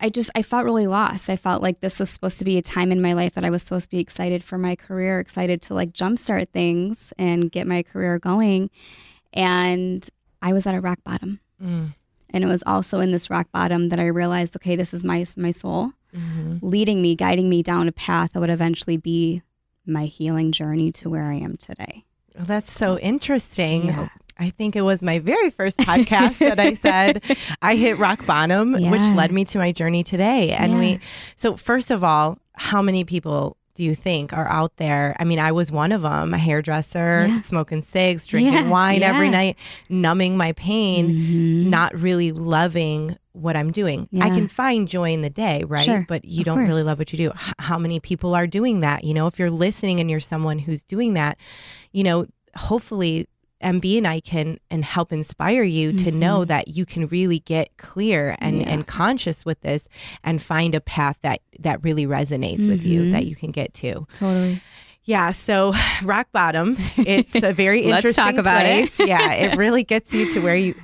I 0.00 0.08
just 0.10 0.30
I 0.34 0.42
felt 0.42 0.64
really 0.64 0.86
lost. 0.88 1.30
I 1.30 1.36
felt 1.36 1.62
like 1.62 1.80
this 1.80 2.00
was 2.00 2.10
supposed 2.10 2.38
to 2.40 2.44
be 2.44 2.58
a 2.58 2.62
time 2.62 2.90
in 2.90 3.00
my 3.00 3.12
life 3.12 3.34
that 3.34 3.44
I 3.44 3.50
was 3.50 3.62
supposed 3.62 3.84
to 3.84 3.90
be 3.90 4.00
excited 4.00 4.42
for 4.42 4.58
my 4.58 4.74
career, 4.74 5.20
excited 5.20 5.62
to 5.62 5.74
like 5.74 5.92
jumpstart 5.92 6.48
things 6.48 7.12
and 7.18 7.50
get 7.52 7.66
my 7.68 7.82
career 7.84 8.18
going. 8.18 8.70
And 9.32 10.04
I 10.40 10.52
was 10.52 10.66
at 10.66 10.74
a 10.74 10.80
rock 10.80 10.98
bottom. 11.04 11.38
Mm. 11.62 11.94
And 12.32 12.42
it 12.44 12.46
was 12.46 12.62
also 12.66 13.00
in 13.00 13.12
this 13.12 13.30
rock 13.30 13.48
bottom 13.52 13.88
that 13.90 13.98
I 14.00 14.06
realized, 14.06 14.56
okay, 14.56 14.76
this 14.76 14.92
is 14.94 15.04
my 15.04 15.24
my 15.36 15.50
soul 15.50 15.90
Mhm. 16.16 16.58
leading 16.62 17.00
me, 17.00 17.14
guiding 17.16 17.48
me 17.48 17.62
down 17.62 17.88
a 17.88 17.92
path 17.92 18.32
that 18.32 18.40
would 18.40 18.50
eventually 18.50 18.96
be 18.98 19.42
my 19.86 20.04
healing 20.06 20.52
journey 20.52 20.92
to 20.92 21.08
where 21.10 21.24
I 21.24 21.34
am 21.34 21.56
today. 21.56 22.04
Well, 22.36 22.44
that's 22.46 22.70
so 22.70 22.98
interesting. 22.98 23.86
Yeah. 23.86 24.08
I 24.38 24.50
think 24.50 24.74
it 24.76 24.82
was 24.82 25.02
my 25.02 25.18
very 25.18 25.50
first 25.50 25.76
podcast 25.76 26.38
that 26.38 26.58
I 26.58 26.74
said 26.74 27.22
I 27.62 27.76
hit 27.76 27.98
rock 27.98 28.24
bottom, 28.26 28.72
which 28.72 29.00
led 29.14 29.30
me 29.32 29.44
to 29.46 29.58
my 29.58 29.72
journey 29.72 30.02
today. 30.02 30.50
And 30.52 30.72
Yeah. 30.72 30.78
we, 30.78 31.00
so 31.36 31.56
first 31.56 31.90
of 31.90 32.02
all, 32.02 32.38
how 32.54 32.82
many 32.82 33.04
people 33.04 33.56
do 33.74 33.84
you 33.84 33.94
think 33.94 34.32
are 34.32 34.48
out 34.48 34.76
there? 34.76 35.16
I 35.18 35.24
mean, 35.24 35.38
I 35.38 35.52
was 35.52 35.72
one 35.72 35.92
of 35.92 36.02
them, 36.02 36.34
a 36.34 36.38
hairdresser, 36.38 37.26
Yeah. 37.28 37.40
smoking 37.40 37.82
cigs, 37.82 38.26
drinking 38.26 38.52
Yeah, 38.52 38.68
wine 38.68 39.02
every 39.02 39.28
night, 39.30 39.56
numbing 39.88 40.36
my 40.36 40.52
pain, 40.52 41.08
Mhm. 41.08 41.66
not 41.70 41.98
really 41.98 42.32
loving 42.32 43.16
what 43.32 43.56
I'm 43.56 43.70
doing. 43.72 44.08
I 44.20 44.28
can 44.28 44.46
find 44.46 44.86
joy 44.86 45.10
in 45.12 45.22
the 45.22 45.30
day, 45.30 45.64
right? 45.66 45.80
Sure, 45.82 46.04
But 46.06 46.26
you 46.26 46.44
don't 46.44 46.68
really 46.68 46.82
love 46.82 46.98
what 46.98 47.12
you 47.12 47.16
do. 47.16 47.28
H- 47.30 47.54
how 47.58 47.78
many 47.78 47.98
people 47.98 48.34
are 48.34 48.46
doing 48.46 48.80
that? 48.80 49.04
You 49.04 49.14
know, 49.14 49.26
if 49.26 49.38
you're 49.38 49.50
listening 49.50 50.00
and 50.00 50.10
you're 50.10 50.20
someone 50.20 50.58
who's 50.58 50.82
doing 50.82 51.14
that, 51.14 51.38
you 51.92 52.02
know, 52.04 52.26
hopefully 52.54 53.26
MB 53.62 53.98
and 53.98 54.06
I 54.06 54.20
can 54.20 54.58
and 54.70 54.84
help 54.84 55.12
inspire 55.12 55.62
you 55.62 55.92
to 55.98 56.10
know 56.10 56.44
that 56.44 56.68
you 56.68 56.84
can 56.86 57.06
really 57.08 57.40
get 57.40 57.76
clear 57.76 58.36
and, 58.38 58.56
Mm-hmm. 58.56 58.60
Yeah. 58.62 58.74
and 58.74 58.86
conscious 58.86 59.44
with 59.44 59.60
this 59.62 59.88
and 60.24 60.42
find 60.42 60.74
a 60.74 60.80
path 60.80 61.16
that 61.22 61.40
that 61.60 61.82
really 61.82 62.06
resonates 62.06 62.66
with 62.68 62.82
you 62.84 63.10
that 63.12 63.26
you 63.26 63.36
can 63.36 63.50
get 63.50 63.72
to. 63.74 64.06
Totally. 64.12 64.60
Yeah, 65.04 65.32
so 65.32 65.72
rock 66.04 66.28
bottom. 66.32 66.76
It's 66.96 67.34
a 67.34 67.52
very 67.52 67.82
interesting 67.82 68.08
Let's 68.08 68.16
talk 68.16 68.34
about 68.36 68.66
it. 68.66 68.90
yeah, 68.98 69.32
it 69.32 69.56
really 69.58 69.82
gets 69.84 70.14
you 70.14 70.30
to 70.30 70.40
where 70.40 70.56
you 70.56 70.74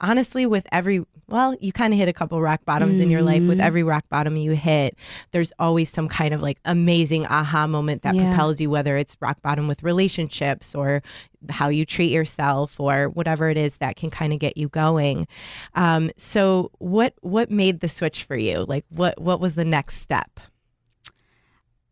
honestly 0.00 0.46
with 0.46 0.66
every 0.72 1.04
well, 1.28 1.56
you 1.60 1.72
kind 1.72 1.92
of 1.92 1.98
hit 1.98 2.08
a 2.08 2.12
couple 2.12 2.40
rock 2.40 2.64
bottoms 2.64 3.00
in 3.00 3.10
your 3.10 3.20
life. 3.22 3.42
With 3.46 3.58
Mhm. 3.58 3.62
every 3.64 3.82
rock 3.82 4.04
bottom 4.08 4.36
you 4.36 4.52
hit, 4.52 4.96
there's 5.32 5.52
always 5.58 5.90
some 5.90 6.06
kind 6.08 6.32
of 6.32 6.40
like 6.40 6.60
amazing 6.64 7.26
aha 7.26 7.66
moment 7.66 8.02
that 8.02 8.14
Yeah. 8.14 8.28
propels 8.28 8.60
you 8.60 8.70
whether 8.70 8.96
it's 8.96 9.16
rock 9.20 9.42
bottom 9.42 9.66
with 9.66 9.82
relationships 9.82 10.72
or 10.72 11.02
how 11.50 11.66
you 11.68 11.84
treat 11.84 12.12
yourself 12.12 12.78
or 12.78 13.08
whatever 13.08 13.50
it 13.50 13.56
is 13.56 13.78
that 13.78 13.96
can 13.96 14.08
kind 14.08 14.32
of 14.32 14.38
get 14.38 14.56
you 14.56 14.68
going. 14.68 15.26
Um, 15.74 16.12
so 16.16 16.70
what 16.78 17.14
what 17.22 17.50
made 17.50 17.80
the 17.80 17.88
switch 17.88 18.22
for 18.22 18.36
you? 18.36 18.64
Like 18.64 18.84
what 18.90 19.20
what 19.20 19.40
was 19.40 19.56
the 19.56 19.64
next 19.64 19.96
step? 19.96 20.30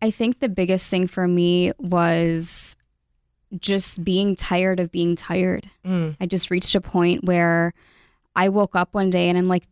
I 0.05 0.11
think 0.11 0.39
the 0.41 0.49
biggest 0.51 0.87
thing 0.89 1.07
for 1.07 1.27
me 1.27 1.73
was 1.79 2.77
just 3.59 4.05
being 4.05 4.37
tired 4.37 4.81
of 4.81 4.91
being 4.93 5.17
tired. 5.17 5.67
Mm, 5.85 6.17
I 6.21 6.27
just 6.27 6.51
reached 6.51 6.75
a 6.75 6.81
point 6.81 7.25
where 7.25 7.73
I 8.37 8.49
woke 8.51 8.75
up 8.77 8.93
one 8.93 9.09
day 9.11 9.29
and 9.31 9.39
I'm 9.39 9.49
like, 9.49 9.65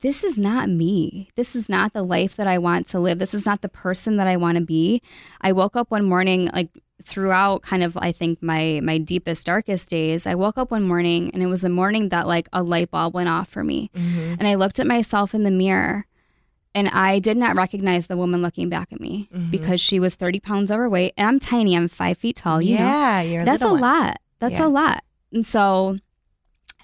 this 0.00 0.24
is 0.24 0.38
not 0.38 0.68
me. 0.70 1.28
This 1.34 1.54
is 1.54 1.68
not 1.68 1.92
the 1.92 2.02
life 2.02 2.36
that 2.36 2.46
I 2.46 2.58
want 2.58 2.86
to 2.86 3.00
live. 3.00 3.18
This 3.18 3.34
is 3.34 3.44
not 3.44 3.60
the 3.60 3.68
person 3.68 4.16
that 4.16 4.26
I 4.28 4.36
want 4.36 4.56
to 4.56 4.64
be. 4.64 5.02
I 5.40 5.52
woke 5.52 5.76
up 5.76 5.90
one 5.90 6.04
morning, 6.04 6.48
like 6.54 6.70
throughout 7.04 7.62
kind 7.62 7.82
of 7.82 7.96
I 7.96 8.10
think 8.12 8.42
my 8.42 8.80
my 8.82 8.96
deepest 8.98 9.44
darkest 9.46 9.90
days. 9.90 10.26
I 10.26 10.34
woke 10.34 10.56
up 10.56 10.70
one 10.70 10.84
morning 10.84 11.30
and 11.34 11.42
it 11.42 11.46
was 11.46 11.60
the 11.62 11.68
morning 11.68 12.08
that 12.08 12.26
like 12.26 12.48
a 12.52 12.62
light 12.62 12.90
bulb 12.90 13.12
went 13.14 13.28
off 13.28 13.48
for 13.48 13.62
me. 13.64 13.90
mhm, 13.94 14.36
And 14.38 14.46
I 14.48 14.54
looked 14.54 14.78
at 14.80 14.86
myself 14.86 15.34
in 15.34 15.42
the 15.42 15.50
mirror 15.50 16.06
and 16.74 16.88
I 16.88 17.18
did 17.18 17.36
not 17.36 17.56
recognize 17.56 18.06
the 18.06 18.16
woman 18.16 18.42
looking 18.42 18.68
back 18.68 18.92
at 18.92 19.00
me 19.00 19.28
Mhm. 19.34 19.50
because 19.50 19.80
she 19.80 19.98
was 20.00 20.14
30 20.14 20.40
pounds 20.40 20.70
overweight 20.70 21.14
and 21.16 21.26
I'm 21.26 21.40
tiny. 21.40 21.76
I'm 21.76 21.88
five 21.88 22.18
feet 22.18 22.36
tall. 22.36 22.60
You 22.62 22.76
know, 22.76 22.84
yeah, 22.84 23.20
you're 23.22 23.42
a 23.42 23.44
that's 23.44 23.62
a 23.62 23.68
one. 23.72 23.80
lot. 23.80 24.16
That's 24.38 24.54
Yeah. 24.54 24.66
a 24.66 24.68
lot. 24.68 25.02
And 25.32 25.44
so 25.44 25.98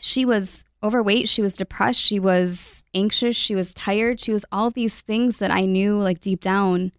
she 0.01 0.25
was 0.25 0.65
overweight. 0.83 1.29
She 1.29 1.41
was 1.43 1.55
depressed. 1.55 2.01
She 2.01 2.19
was 2.19 2.85
anxious. 2.95 3.37
She 3.37 3.55
was 3.55 3.73
tired. 3.73 4.21
She 4.21 4.33
was 4.33 4.45
all 4.53 4.71
these 4.71 5.01
things 5.01 5.39
that 5.39 5.51
I 5.51 5.65
knew, 5.67 5.97
like 5.97 6.21
deep 6.21 6.41
down, 6.41 6.93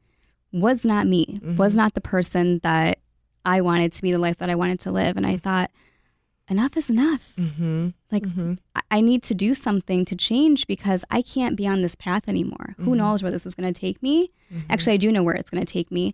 was 0.51 0.85
not 0.85 1.05
me, 1.05 1.39
was 1.57 1.73
Mhm. 1.73 1.77
not 1.77 1.93
the 1.93 2.01
person 2.01 2.59
that 2.63 2.99
I 3.43 3.61
wanted 3.61 3.91
to 3.93 4.01
be, 4.01 4.11
the 4.11 4.17
life 4.17 4.37
that 4.37 4.49
I 4.49 4.55
wanted 4.55 4.79
to 4.81 4.91
live. 4.91 5.17
And 5.17 5.25
I 5.27 5.37
thought, 5.37 5.69
enough 6.49 6.77
is 6.77 6.89
enough. 6.89 7.33
Mm-hmm. 7.37 7.89
Like, 8.11 8.23
mm-hmm. 8.23 8.53
I- 8.75 8.81
I 8.91 9.01
need 9.01 9.23
to 9.23 9.33
do 9.33 9.53
something 9.55 10.05
to 10.05 10.15
change 10.15 10.67
because 10.67 11.03
I 11.09 11.21
can't 11.21 11.55
be 11.55 11.65
on 11.67 11.81
this 11.81 11.95
path 11.95 12.29
anymore. 12.29 12.75
Who 12.77 12.91
Mhm. 12.91 12.97
knows 12.97 13.23
where 13.23 13.31
this 13.31 13.45
is 13.45 13.55
going 13.55 13.71
to 13.73 13.79
take 13.79 14.01
me? 14.03 14.31
Mm-hmm. 14.53 14.71
Actually, 14.71 14.93
I 14.93 14.97
do 14.97 15.11
know 15.11 15.23
where 15.23 15.35
it's 15.35 15.49
going 15.49 15.65
to 15.65 15.71
take 15.71 15.91
me, 15.91 16.13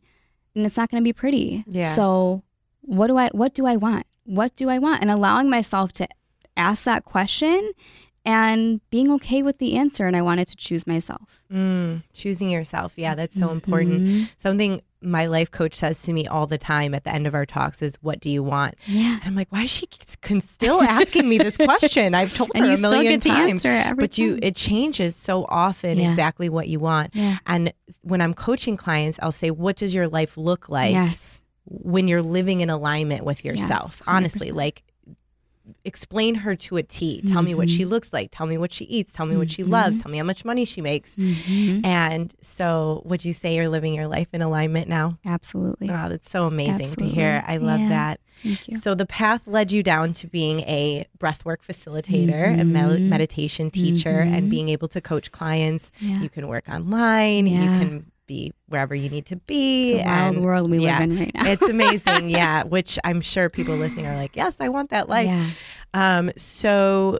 and 0.55 0.65
it's 0.65 0.77
not 0.77 0.89
going 0.89 1.01
to 1.03 1.07
be 1.07 1.13
pretty. 1.13 1.63
Yeah. 1.67 1.93
So, 1.95 2.43
what 2.81 3.07
do 3.07 3.17
I 3.17 3.29
what 3.29 3.53
do 3.53 3.65
I 3.65 3.75
want? 3.75 4.05
What 4.25 4.55
do 4.55 4.69
I 4.69 4.79
want? 4.79 5.01
And 5.01 5.11
allowing 5.11 5.49
myself 5.49 5.91
to 5.93 6.07
ask 6.57 6.83
that 6.85 7.05
question 7.05 7.71
and 8.25 8.81
being 8.89 9.11
okay 9.11 9.41
with 9.43 9.57
the 9.57 9.75
answer 9.77 10.05
and 10.05 10.15
I 10.15 10.21
wanted 10.21 10.47
to 10.49 10.55
choose 10.55 10.85
myself. 10.87 11.41
Mm, 11.51 12.03
choosing 12.13 12.49
yourself. 12.49 12.93
Yeah, 12.97 13.15
that's 13.15 13.35
so 13.35 13.49
important. 13.51 14.01
Mhm. 14.03 14.29
Something 14.37 14.81
my 15.01 15.25
life 15.25 15.49
coach 15.51 15.73
says 15.75 16.01
to 16.03 16.13
me 16.13 16.27
all 16.27 16.45
the 16.47 16.57
time 16.57 16.93
at 16.93 17.03
the 17.03 17.11
end 17.13 17.25
of 17.25 17.33
our 17.33 17.45
talks 17.45 17.81
is, 17.81 17.95
What 18.01 18.19
do 18.19 18.29
you 18.29 18.43
want? 18.43 18.75
Yeah. 18.85 19.15
And 19.15 19.23
I'm 19.25 19.35
like, 19.35 19.51
Why 19.51 19.63
is 19.63 19.69
she 19.69 19.87
still 20.41 20.81
asking 20.81 21.27
me 21.27 21.37
this 21.37 21.57
question? 21.57 22.13
I've 22.13 22.33
told 22.35 22.51
her 22.55 22.65
you 22.65 22.73
a 22.73 22.77
million 22.77 23.19
times. 23.19 23.63
But 23.63 24.17
you, 24.17 24.31
time. 24.31 24.39
it 24.43 24.55
changes 24.55 25.15
so 25.15 25.45
often 25.49 25.99
Yeah. 25.99 26.09
exactly 26.09 26.49
what 26.49 26.67
you 26.67 26.79
want. 26.79 27.15
Yeah. 27.15 27.37
And 27.47 27.73
when 28.01 28.21
I'm 28.21 28.33
coaching 28.33 28.77
clients, 28.77 29.19
I'll 29.21 29.31
say, 29.31 29.51
What 29.51 29.75
does 29.75 29.93
your 29.93 30.07
life 30.07 30.37
look 30.37 30.69
like 30.69 30.91
yes. 30.93 31.41
when 31.65 32.07
you're 32.07 32.21
living 32.23 32.61
in 32.61 32.69
alignment 32.69 33.25
with 33.25 33.43
yourself? 33.43 33.69
Yes, 33.85 34.01
Honestly, 34.07 34.51
like 34.51 34.83
explain 35.85 36.35
her 36.35 36.55
to 36.55 36.77
a 36.77 36.83
T. 36.83 37.21
Tell 37.21 37.41
me 37.43 37.53
what 37.55 37.69
she 37.69 37.85
looks 37.85 38.11
like. 38.13 38.29
Tell 38.31 38.45
me 38.47 38.57
what 38.57 38.71
she 38.73 38.85
eats. 38.85 39.11
Tell 39.13 39.25
me 39.25 39.37
what 39.37 39.49
she 39.51 39.63
loves. 39.63 39.97
Mhm. 39.99 40.01
Tell 40.03 40.11
me 40.11 40.17
how 40.17 40.23
much 40.23 40.43
money 40.45 40.65
she 40.65 40.81
makes. 40.81 41.15
Mhm. 41.15 41.85
And 41.85 42.33
so, 42.41 43.01
would 43.05 43.23
you 43.25 43.33
say 43.33 43.55
you're 43.55 43.69
living 43.69 43.93
your 43.93 44.07
life 44.07 44.27
in 44.33 44.41
alignment 44.41 44.87
now? 44.87 45.17
Absolutely. 45.25 45.89
Wow, 45.89 46.09
that's 46.09 46.29
so 46.29 46.45
amazing 46.45 46.95
to 46.97 47.05
hear. 47.05 47.43
I 47.47 47.57
love 47.57 47.79
Yeah. 47.79 47.89
that. 47.89 48.19
Thank 48.43 48.67
you. 48.67 48.77
So, 48.79 48.95
the 48.95 49.05
path 49.05 49.45
led 49.45 49.71
you 49.71 49.83
down 49.83 50.13
to 50.13 50.27
being 50.27 50.61
a 50.61 51.05
breathwork 51.19 51.57
facilitator, 51.67 52.59
a 52.59 52.63
med- 52.63 52.99
Mhm. 52.99 53.07
meditation 53.09 53.69
teacher, 53.69 54.19
and 54.21 54.49
being 54.49 54.69
able 54.69 54.87
to 54.89 55.01
coach 55.01 55.31
clients. 55.31 55.91
Yeah. 55.99 56.21
You 56.21 56.29
can 56.29 56.47
work 56.47 56.67
online, 56.69 57.45
Yeah. 57.47 57.61
you 57.63 57.89
can 57.89 58.05
be 58.31 58.53
wherever 58.67 58.95
you 58.95 59.09
need 59.09 59.25
to 59.25 59.35
be. 59.35 59.91
It's 59.93 60.03
a 60.03 60.05
wild 60.07 60.35
and 60.37 60.45
world 60.45 60.71
we 60.71 60.79
yeah, 60.79 60.99
live 60.99 61.09
in 61.09 61.19
right 61.19 61.31
now. 61.35 61.45
it's 61.51 61.61
amazing. 61.63 62.29
Yeah, 62.41 62.63
which 62.63 62.97
I'm 63.03 63.19
sure 63.21 63.49
people 63.49 63.75
listening 63.75 64.05
are 64.07 64.15
like, 64.15 64.35
yes, 64.37 64.55
I 64.59 64.69
want 64.69 64.89
that 64.91 65.09
life. 65.09 65.27
yeah. 65.27 65.49
Um, 65.93 66.31
so 66.37 67.19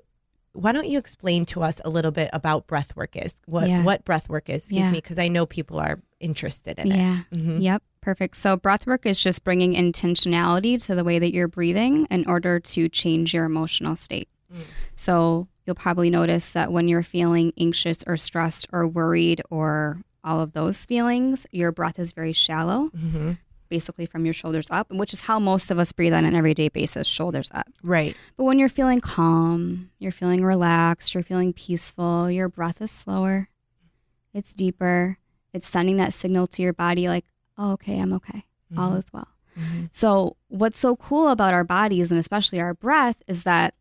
why 0.54 0.72
don't 0.72 0.88
you 0.88 0.98
explain 0.98 1.46
to 1.48 1.62
us 1.64 1.82
a 1.84 1.90
little 1.90 2.12
bit 2.12 2.30
about 2.34 2.68
breathwork 2.68 3.16
is 3.26 3.36
what 3.46 3.68
Yeah. 3.68 3.84
what 3.84 4.06
breathwork 4.06 4.48
is? 4.50 4.64
Excuse 4.64 4.80
Yeah. 4.82 4.92
me, 4.92 4.98
because 5.00 5.18
I 5.18 5.28
know 5.28 5.46
people 5.46 5.80
are 5.80 6.00
interested 6.22 6.80
in 6.80 6.88
Yeah. 6.88 7.22
it. 7.32 7.38
Mhm. 7.38 7.62
Yep. 7.62 7.84
Perfect. 8.02 8.36
So 8.38 8.56
breath 8.58 8.88
work 8.88 9.06
is 9.06 9.22
just 9.22 9.44
bringing 9.44 9.74
intentionality 9.74 10.82
to 10.86 10.96
the 10.96 11.04
way 11.04 11.20
that 11.20 11.34
you're 11.34 11.48
breathing 11.48 12.08
in 12.10 12.26
order 12.28 12.60
to 12.60 12.90
change 12.90 13.34
your 13.34 13.46
emotional 13.46 13.96
state. 13.96 14.28
Mm. 14.54 14.64
So 14.96 15.48
you'll 15.66 15.76
probably 15.76 16.10
notice 16.10 16.50
that 16.50 16.72
when 16.72 16.88
you're 16.88 17.04
feeling 17.04 17.54
anxious 17.60 18.04
or 18.08 18.18
stressed 18.18 18.68
or 18.74 18.88
worried 18.88 19.42
or 19.50 20.02
all 20.24 20.40
of 20.42 20.54
those 20.54 20.86
feelings, 20.86 21.46
your 21.52 21.72
breath 21.72 21.98
is 22.00 22.12
very 22.12 22.34
shallow, 22.34 22.90
Mhm. 22.96 23.38
basically 23.70 24.06
from 24.06 24.26
your 24.26 24.34
shoulders 24.34 24.68
up, 24.70 24.92
which 24.92 25.14
is 25.14 25.22
how 25.22 25.40
most 25.40 25.72
of 25.72 25.80
us 25.80 25.92
breathe 25.92 26.14
on 26.14 26.26
an 26.26 26.36
everyday 26.36 26.70
basis, 26.70 27.08
shoulders 27.08 27.50
up. 27.54 27.68
Right. 27.82 28.16
But 28.38 28.44
when 28.44 28.60
you're 28.60 28.70
feeling 28.70 29.00
calm, 29.02 29.90
you're 30.00 30.12
feeling 30.12 30.44
relaxed, 30.44 31.14
you're 31.14 31.24
feeling 31.24 31.54
peaceful, 31.54 32.30
your 32.30 32.50
breath 32.50 32.82
is 32.82 32.92
slower, 32.92 33.50
it's 34.34 34.54
deeper, 34.54 35.18
it's 35.54 35.68
sending 35.68 35.98
that 35.98 36.14
signal 36.14 36.48
to 36.48 36.62
your 36.62 36.74
body 36.74 37.08
like, 37.08 37.26
oh, 37.58 37.72
okay, 37.74 38.00
I'm 38.00 38.14
okay, 38.14 38.46
all 38.78 38.92
Mhm. 38.92 38.98
is 39.00 39.06
well. 39.14 39.28
So, 39.92 40.38
what's 40.48 40.80
so 40.80 40.96
cool 40.96 41.28
about 41.28 41.54
our 41.54 41.64
bodies 41.66 42.10
and 42.12 42.20
especially 42.20 42.60
our 42.62 42.74
breath 42.74 43.22
is 43.28 43.44
that 43.44 43.74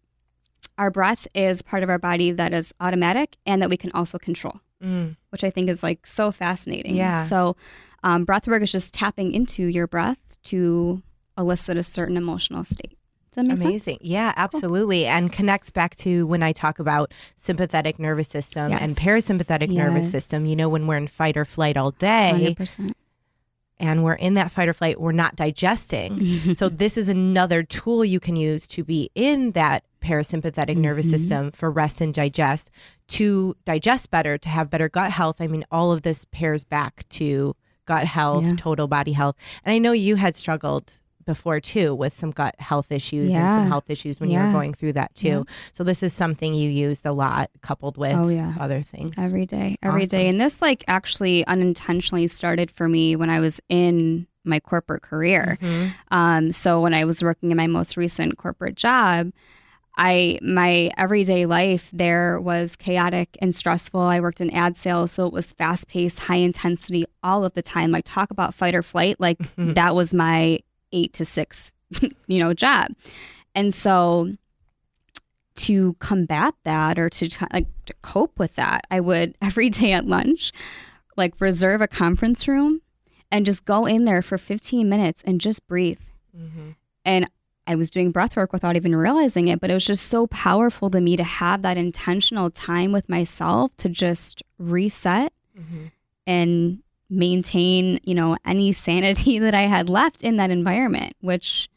our 0.79 0.91
breath 0.91 1.29
is 1.35 1.63
part 1.63 1.83
of 1.83 1.89
our 1.89 1.99
body 1.99 2.33
that 2.33 2.53
is 2.53 2.73
automatic 2.81 3.37
and 3.47 3.63
that 3.63 3.71
we 3.71 3.77
can 3.77 3.93
also 3.93 4.19
control, 4.19 4.61
Mm. 4.83 5.17
which 5.31 5.45
I 5.45 5.51
think 5.51 5.69
is 5.69 5.83
like 5.83 6.07
so 6.07 6.33
fascinating. 6.33 6.97
Yeah. 6.97 7.19
So, 7.19 7.57
um, 8.03 8.25
breath 8.25 8.49
work 8.49 8.63
is 8.63 8.73
just 8.73 8.95
tapping 8.95 9.33
into 9.33 9.65
your 9.65 9.87
breath 9.87 10.19
to 10.45 11.03
elicit 11.37 11.77
a 11.77 11.83
certain 11.83 12.17
emotional 12.17 12.65
state. 12.65 12.97
Does 13.33 13.37
that 13.37 13.47
make 13.47 13.61
Amazing. 13.61 13.95
sense? 13.95 13.99
Yeah, 14.03 14.33
absolutely. 14.37 15.07
And 15.07 15.31
connects 15.31 15.71
back 15.71 15.95
to 15.97 16.27
when 16.27 16.43
I 16.43 16.53
talk 16.53 16.79
about 16.81 17.13
sympathetic 17.37 17.99
nervous 17.99 18.29
system 18.29 18.73
and 18.73 18.91
Yes. 18.91 18.99
parasympathetic 18.99 19.69
nervous 19.69 20.11
system. 20.11 20.47
You 20.47 20.57
know, 20.57 20.69
when 20.69 20.87
we're 20.87 20.97
in 20.97 21.07
fight 21.09 21.37
or 21.37 21.45
flight 21.45 21.77
all 21.77 21.93
day 21.93 22.55
100%. 22.59 22.93
And 23.81 24.05
we're 24.05 24.15
in 24.15 24.35
that 24.35 24.53
fight 24.53 24.69
or 24.69 24.73
flight, 24.73 25.01
we're 25.01 25.11
not 25.13 25.35
digesting. 25.37 26.55
so, 26.55 26.69
this 26.69 26.97
is 26.97 27.09
another 27.09 27.63
tool 27.63 28.05
you 28.05 28.21
can 28.21 28.37
use 28.37 28.69
to 28.69 28.85
be 28.85 29.11
in 29.15 29.53
that 29.53 29.83
parasympathetic 30.03 30.77
nervous 30.77 31.07
Mhm. 31.07 31.11
system 31.11 31.51
for 31.53 31.71
rest 31.71 32.01
and 32.01 32.15
digest 32.15 32.71
to 33.09 33.57
digest 33.65 34.11
better, 34.11 34.39
to 34.39 34.49
have 34.49 34.71
better 34.71 34.89
gut 34.89 35.11
health. 35.11 35.41
I 35.41 35.47
mean, 35.49 35.65
all 35.71 35.91
of 35.93 36.03
this 36.03 36.25
pairs 36.27 36.63
back 36.65 37.05
to 37.11 37.57
gut 37.87 38.05
health, 38.07 38.45
Yeah. 38.47 38.53
total 38.57 38.87
body 38.87 39.13
health. 39.13 39.35
And 39.65 39.73
I 39.75 39.79
know 39.79 39.93
you 39.93 40.15
had 40.17 40.37
struggled 40.37 40.93
before 41.27 41.61
too 41.61 41.95
with 41.95 42.15
some 42.15 42.31
gut 42.31 42.55
health 42.59 42.91
issues 42.91 43.35
and 43.35 43.53
some 43.53 43.67
health 43.69 43.89
issues 43.89 44.19
when 44.21 44.31
you 44.31 44.37
Yeah. 44.39 44.47
were 44.47 44.53
going 44.53 44.75
through 44.75 44.95
that 44.95 45.15
too. 45.15 45.29
Yeah. 45.29 45.43
So 45.73 45.85
this 45.85 46.03
is 46.03 46.13
something 46.13 46.55
you 46.55 46.71
used 46.71 47.05
a 47.07 47.13
lot 47.13 47.51
coupled 47.63 47.97
with 47.99 48.15
Oh, 48.17 48.29
yeah. 48.29 48.55
other 48.59 48.83
things. 48.83 49.15
Every 49.19 49.47
day, 49.47 49.77
every 49.83 50.07
day, 50.07 50.27
Awesome. 50.27 50.31
And 50.31 50.41
this 50.41 50.61
like 50.63 50.85
actually 50.89 51.47
unintentionally 51.47 52.27
started 52.29 52.71
for 52.71 52.89
me 52.89 53.17
when 53.17 53.31
I 53.31 53.41
was 53.41 53.61
in 53.69 54.27
my 54.45 54.59
corporate 54.61 55.03
career. 55.03 55.59
Mhm. 55.61 55.93
Um, 56.11 56.53
so 56.53 56.81
when 56.81 56.95
I 56.95 57.05
was 57.05 57.23
working 57.23 57.51
in 57.51 57.57
my 57.57 57.67
most 57.67 57.97
recent 57.97 58.39
corporate 58.39 58.75
job, 58.75 59.31
I 59.97 60.39
my 60.41 60.91
everyday 60.97 61.45
life 61.47 61.91
there 61.93 62.41
was 62.41 62.75
chaotic 62.77 63.37
and 63.43 63.55
stressful. 63.55 64.01
I 64.01 64.21
worked 64.21 64.41
in 64.41 64.49
ad 64.51 64.77
sales, 64.77 65.13
so 65.13 65.27
it 65.27 65.33
was 65.33 65.53
fast 65.53 65.89
paced, 65.89 66.21
high 66.21 66.37
intensity 66.37 67.05
all 67.23 67.45
of 67.45 67.53
the 67.55 67.61
time. 67.61 67.91
Like 67.91 68.05
talk 68.07 68.31
about 68.31 68.55
fight 68.55 68.75
or 68.75 68.83
flight, 68.83 69.17
like 69.21 69.39
Mhm. 69.59 69.75
that 69.75 69.95
was 69.95 70.15
my 70.15 70.61
eight 70.93 71.13
to 71.15 71.25
six, 71.25 71.73
you 72.27 72.39
know, 72.39 72.53
job. 72.55 72.89
And 73.55 73.73
so 73.75 74.33
to 75.57 75.95
combat 75.95 76.55
that 76.65 76.99
or 76.99 77.11
to 77.11 77.29
like 77.53 77.67
to 77.87 77.95
cope 78.03 78.39
with 78.39 78.57
that, 78.57 78.87
I 78.91 79.01
would 79.01 79.37
every 79.43 79.71
day 79.71 79.93
at 79.93 80.07
lunch, 80.07 80.53
like 81.17 81.41
reserve 81.41 81.81
a 81.81 81.89
conference 81.89 82.47
room 82.49 82.81
and 83.31 83.45
just 83.47 83.65
go 83.65 83.87
in 83.87 84.05
there 84.05 84.23
for 84.23 84.39
15 84.39 84.89
minutes 84.89 85.23
and 85.25 85.41
just 85.41 85.67
breathe. 85.67 86.01
Mhm. 86.37 86.77
And 87.05 87.31
I 87.67 87.75
was 87.77 87.91
doing 87.91 88.11
breath 88.11 88.37
work 88.37 88.53
without 88.53 88.75
even 88.75 88.97
realizing 88.97 89.49
it, 89.49 89.61
but 89.61 89.71
it 89.71 89.75
was 89.75 89.85
just 89.85 90.07
so 90.07 90.27
powerful 90.29 90.91
to 90.91 91.01
me 91.01 91.17
to 91.17 91.23
have 91.23 91.63
that 91.63 91.77
intentional 91.77 92.51
time 92.51 92.91
with 92.91 93.09
myself 93.09 93.77
to 93.79 93.89
just 93.89 94.43
reset 94.59 95.33
Mhm. 95.57 95.91
and 96.27 96.79
maintain, 97.11 98.01
you 98.05 98.15
know, 98.15 98.37
any 98.45 98.73
sanity 98.73 99.39
that 99.41 99.55
I 99.55 99.63
had 99.63 99.89
left 99.89 100.23
in 100.23 100.37
that 100.37 100.51
environment, 100.51 101.15
which 101.21 101.69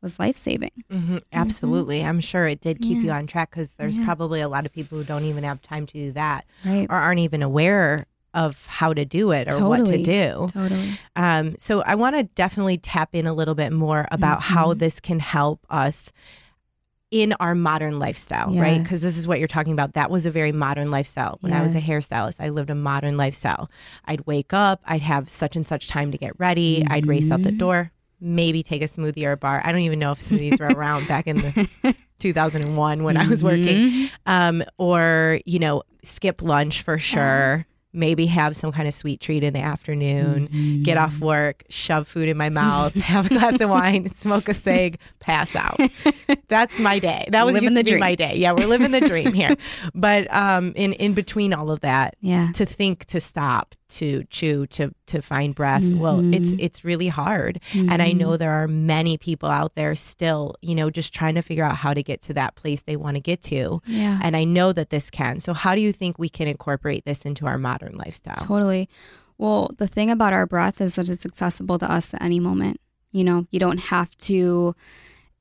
was 0.00 0.18
life 0.20 0.38
saving. 0.38 0.70
Mhm. 0.90 1.22
Absolutely. 1.32 2.04
I'm 2.04 2.20
sure 2.20 2.46
it 2.46 2.60
did 2.60 2.80
keep 2.80 2.98
Yeah. 2.98 3.04
you 3.04 3.10
on 3.10 3.26
track 3.26 3.50
because 3.50 3.72
there's 3.72 3.98
Yeah. 3.98 4.04
probably 4.04 4.40
a 4.40 4.48
lot 4.48 4.64
of 4.64 4.72
people 4.72 4.96
who 4.98 5.04
don't 5.04 5.24
even 5.24 5.42
have 5.42 5.60
time 5.60 5.86
to 5.86 5.92
do 5.92 6.12
that 6.12 6.44
Right. 6.64 6.86
or 6.88 6.94
aren't 6.94 7.18
even 7.20 7.42
aware 7.42 8.06
of 8.32 8.64
how 8.66 8.92
to 8.92 9.04
do 9.04 9.32
it 9.32 9.52
or 9.52 9.66
what 9.68 9.86
to 9.86 10.00
do. 10.00 10.46
Totally. 10.52 10.98
Um, 11.16 11.56
so 11.58 11.80
I 11.82 11.96
want 11.96 12.14
to 12.14 12.22
definitely 12.22 12.78
tap 12.78 13.08
in 13.14 13.26
a 13.26 13.32
little 13.32 13.56
bit 13.56 13.72
more 13.72 14.06
about 14.12 14.42
how 14.42 14.74
Mhm. 14.74 14.78
this 14.78 15.00
can 15.00 15.18
help 15.18 15.66
us 15.68 16.12
in 17.10 17.32
our 17.40 17.54
modern 17.54 17.98
lifestyle, 17.98 18.54
right? 18.54 18.82
Because 18.82 19.00
this 19.00 19.16
is 19.16 19.26
what 19.26 19.38
you're 19.38 19.48
talking 19.48 19.72
about. 19.72 19.94
That 19.94 20.10
was 20.10 20.26
a 20.26 20.30
very 20.30 20.52
modern 20.52 20.90
lifestyle. 20.90 21.38
When 21.40 21.52
I 21.54 21.62
was 21.62 21.74
a 21.74 21.80
hairstylist, 21.80 22.36
I 22.38 22.50
lived 22.50 22.68
a 22.70 22.74
modern 22.74 23.16
lifestyle. 23.16 23.70
I'd 24.04 24.26
wake 24.26 24.52
up, 24.52 24.82
I'd 24.84 25.00
have 25.02 25.30
such 25.30 25.56
and 25.56 25.66
such 25.66 25.88
time 25.88 26.12
to 26.12 26.18
get 26.18 26.38
ready, 26.38 26.84
I'd 26.86 27.06
race 27.06 27.30
out 27.30 27.42
the 27.42 27.50
Mhm. 27.50 27.58
door, 27.58 27.92
maybe 28.20 28.62
take 28.62 28.82
a 28.82 28.86
smoothie 28.86 29.24
or 29.24 29.32
a 29.32 29.36
bar. 29.38 29.62
I 29.64 29.72
don't 29.72 29.80
even 29.82 29.98
know 29.98 30.12
if 30.12 30.18
smoothies 30.20 30.60
were 30.60 30.66
around 30.66 31.08
back 31.08 31.26
in 31.26 31.36
the 31.38 31.94
2001 32.18 33.04
when 33.04 33.16
I 33.16 33.26
was 33.26 33.42
working. 33.42 33.90
Mhm. 33.90 34.10
Um, 34.26 34.62
or, 34.76 35.40
you 35.46 35.58
know, 35.58 35.82
skip 36.02 36.42
lunch 36.42 36.82
for 36.82 36.98
sure. 36.98 37.66
Maybe 37.94 38.26
have 38.26 38.54
some 38.56 38.70
kind 38.70 38.86
of 38.86 38.92
sweet 38.94 39.20
treat 39.20 39.42
in 39.42 39.54
the 39.54 39.60
afternoon 39.60 40.82
get 40.82 40.98
off 40.98 41.20
work, 41.20 41.64
shove 41.70 42.06
food 42.06 42.28
in 42.28 42.36
my 42.36 42.50
mouth, 42.50 42.92
have 42.96 43.26
a 43.26 43.28
glass 43.30 43.60
of 43.60 43.70
wine, 43.70 44.12
smoke 44.14 44.48
a 44.48 44.54
cig, 44.54 44.98
pass 45.20 45.56
out. 45.56 45.80
That's 46.48 46.78
my 46.78 46.98
day. 46.98 47.26
That 47.30 47.46
was 47.46 47.54
Living 47.54 47.70
used 47.70 47.76
the 47.76 47.80
to 47.80 47.84
be 47.84 47.90
dream. 47.92 48.00
my 48.00 48.14
day. 48.14 48.34
Yeah, 48.36 48.52
we're 48.52 48.66
living 48.66 48.90
the 48.90 49.00
dream 49.00 49.32
here. 49.32 49.56
But 49.94 50.32
um, 50.32 50.72
in 50.76 50.92
in 50.94 51.14
between 51.14 51.54
all 51.54 51.70
of 51.70 51.80
that, 51.80 52.16
Yeah. 52.20 52.52
to 52.56 52.66
think, 52.66 53.06
to 53.06 53.20
stop, 53.20 53.74
to 53.90 54.24
chew, 54.30 54.66
to 54.68 54.92
to 55.06 55.22
find 55.22 55.54
breath. 55.54 55.84
Well, 55.84 56.20
it's 56.34 56.50
Mhm. 56.50 56.56
it's 56.60 56.84
really 56.84 57.08
hard, 57.08 57.60
and 57.72 58.02
I 58.02 58.12
know 58.12 58.36
there 58.36 58.52
are 58.52 58.68
many 58.68 59.16
people 59.16 59.48
out 59.48 59.74
there 59.74 59.94
still, 59.94 60.54
you 60.60 60.74
know, 60.74 60.90
just 60.90 61.14
trying 61.14 61.34
to 61.36 61.42
figure 61.42 61.64
out 61.64 61.76
how 61.76 61.94
to 61.94 62.02
get 62.02 62.20
to 62.22 62.34
that 62.34 62.54
place 62.54 62.82
they 62.82 62.96
want 62.96 63.14
to 63.16 63.20
get 63.20 63.40
to. 63.44 63.80
Yeah. 63.86 64.20
And 64.22 64.36
I 64.36 64.44
know 64.44 64.72
that 64.72 64.90
this 64.90 65.08
can. 65.10 65.40
So, 65.40 65.54
how 65.54 65.74
do 65.74 65.80
you 65.80 65.92
think 65.92 66.18
we 66.18 66.28
can 66.28 66.48
incorporate 66.48 67.04
this 67.06 67.24
into 67.24 67.46
our 67.46 67.56
modern 67.58 67.96
lifestyle? 67.96 68.36
Totally. 68.36 68.88
Well, 69.38 69.70
the 69.78 69.86
thing 69.86 70.10
about 70.10 70.32
our 70.32 70.46
breath 70.46 70.80
is 70.80 70.96
that 70.96 71.08
it's 71.08 71.24
accessible 71.24 71.78
to 71.78 71.90
us 71.90 72.12
at 72.12 72.20
any 72.22 72.40
moment. 72.40 72.80
You 73.12 73.24
know, 73.24 73.46
you 73.50 73.58
don't 73.60 73.78
have 73.80 74.10
to, 74.18 74.74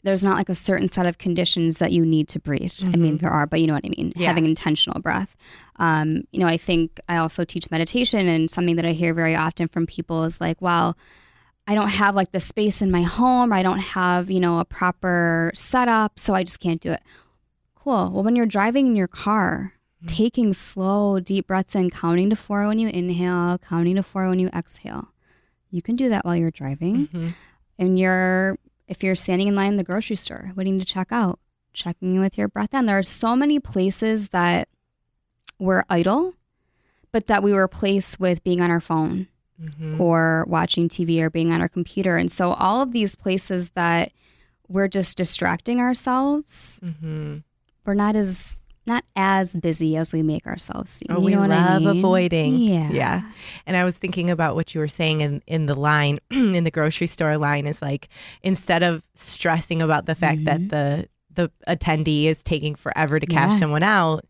there's 0.03 0.23
not 0.23 0.37
like 0.37 0.49
a 0.49 0.55
certain 0.55 0.87
set 0.87 1.05
of 1.05 1.17
conditions 1.17 1.79
that 1.79 1.91
you 1.91 2.05
need 2.05 2.27
to 2.29 2.39
breathe. 2.39 2.73
I 2.81 2.95
mean, 2.95 3.17
Mhm. 3.17 3.21
there 3.21 3.29
are, 3.29 3.45
but 3.47 3.59
you 3.59 3.67
know 3.67 3.73
what 3.73 3.83
I 3.85 3.89
mean? 3.97 4.13
Yeah. 4.15 4.27
Having 4.27 4.45
intentional 4.45 5.01
breath. 5.01 5.35
Um, 5.77 6.23
you 6.31 6.39
know, 6.39 6.47
I 6.47 6.57
think 6.57 6.99
I 7.09 7.17
also 7.17 7.43
teach 7.43 7.69
meditation, 7.71 8.27
and 8.27 8.49
something 8.49 8.75
that 8.77 8.85
I 8.85 8.93
hear 8.93 9.13
very 9.13 9.35
often 9.35 9.67
from 9.67 9.85
people 9.85 10.23
is 10.23 10.39
like, 10.39 10.61
well, 10.61 10.97
I 11.67 11.75
don't 11.75 11.89
have 11.89 12.15
like 12.15 12.31
the 12.31 12.39
space 12.39 12.81
in 12.81 12.91
my 12.91 13.01
home, 13.01 13.51
or 13.51 13.55
I 13.55 13.63
don't 13.63 13.79
have, 13.79 14.31
you 14.31 14.39
know, 14.39 14.59
a 14.59 14.65
proper 14.65 15.51
setup, 15.53 16.19
so 16.19 16.33
I 16.33 16.43
just 16.43 16.59
can't 16.61 16.79
do 16.79 16.91
it. 16.91 17.01
Cool. 17.75 18.11
Well, 18.13 18.23
when 18.23 18.35
you're 18.35 18.45
driving 18.45 18.87
in 18.87 18.95
your 18.95 19.07
car, 19.07 19.73
Mhm. 20.03 20.07
taking 20.07 20.53
slow, 20.53 21.19
deep 21.19 21.47
breaths 21.47 21.75
in, 21.75 21.89
counting 21.89 22.29
to 22.29 22.35
four 22.35 22.67
when 22.67 22.79
you 22.79 22.87
inhale, 22.89 23.57
counting 23.57 23.95
to 23.95 24.03
four 24.03 24.29
when 24.29 24.39
you 24.39 24.47
exhale. 24.49 25.09
You 25.71 25.81
can 25.81 25.95
do 25.95 26.07
that 26.09 26.23
while 26.23 26.35
you're 26.35 26.51
driving. 26.51 27.07
Mhm. 27.07 27.33
And 27.79 27.99
you're, 27.99 28.57
if 28.87 29.03
you're 29.03 29.15
standing 29.15 29.47
in 29.47 29.55
line 29.55 29.71
in 29.73 29.77
the 29.77 29.83
grocery 29.83 30.15
store 30.15 30.51
waiting 30.55 30.79
to 30.79 30.85
check 30.85 31.07
out, 31.11 31.39
checking 31.73 32.15
in 32.15 32.21
with 32.21 32.37
your 32.37 32.47
breath 32.47 32.73
in. 32.73 32.85
There 32.85 32.97
are 32.97 33.03
so 33.03 33.35
many 33.35 33.59
places 33.59 34.29
that 34.29 34.69
we're 35.59 35.83
idle, 35.89 36.33
but 37.11 37.27
that 37.27 37.43
we 37.43 37.53
replace 37.53 38.19
with 38.19 38.43
being 38.43 38.61
on 38.61 38.71
our 38.71 38.79
phone 38.81 39.27
Mhm. 39.61 39.99
or 39.99 40.45
watching 40.47 40.87
TV 40.87 41.21
or 41.21 41.29
being 41.29 41.51
on 41.51 41.61
our 41.61 41.67
computer. 41.69 42.15
And 42.17 42.31
so 42.31 42.51
all 42.53 42.81
of 42.81 42.91
these 42.91 43.15
places 43.15 43.71
that 43.71 44.11
we're 44.67 44.87
just 44.87 45.17
distracting 45.17 45.79
ourselves, 45.79 46.79
Mhm. 46.83 47.43
we're 47.85 47.93
not 47.95 48.15
as 48.15 48.59
not 48.87 49.03
as 49.15 49.55
busy 49.57 49.95
as 49.97 50.13
we 50.13 50.23
make 50.23 50.47
ourselves 50.47 50.91
seem. 50.91 51.07
Oh, 51.09 51.19
you 51.19 51.25
we 51.25 51.31
know 51.33 51.41
I 51.43 51.73
love 51.77 51.81
mean? 51.83 51.97
avoiding. 51.99 52.55
Yeah. 52.55 52.89
Yeah. 52.91 53.21
And 53.65 53.75
I 53.77 53.83
was 53.83 53.97
thinking 53.97 54.29
about 54.29 54.55
what 54.55 54.73
you 54.73 54.79
were 54.79 54.87
saying 54.87 55.21
in, 55.21 55.43
in 55.45 55.65
the 55.65 55.75
line, 55.75 56.19
in 56.31 56.63
the 56.63 56.71
grocery 56.71 57.07
store 57.07 57.37
line, 57.37 57.67
is 57.67 57.81
like 57.81 58.07
instead 58.41 58.83
of 58.83 59.03
stressing 59.13 59.81
about 59.81 60.05
the 60.05 60.15
fact 60.15 60.45
that 60.45 60.59
Mhm. 60.61 60.69
the 60.69 61.09
the 61.35 61.51
attendee 61.67 62.23
is 62.25 62.41
taking 62.41 62.73
forever 62.73 63.19
to 63.19 63.27
cash 63.27 63.51
Yeah. 63.53 63.59
someone 63.59 63.83
out, 63.83 64.25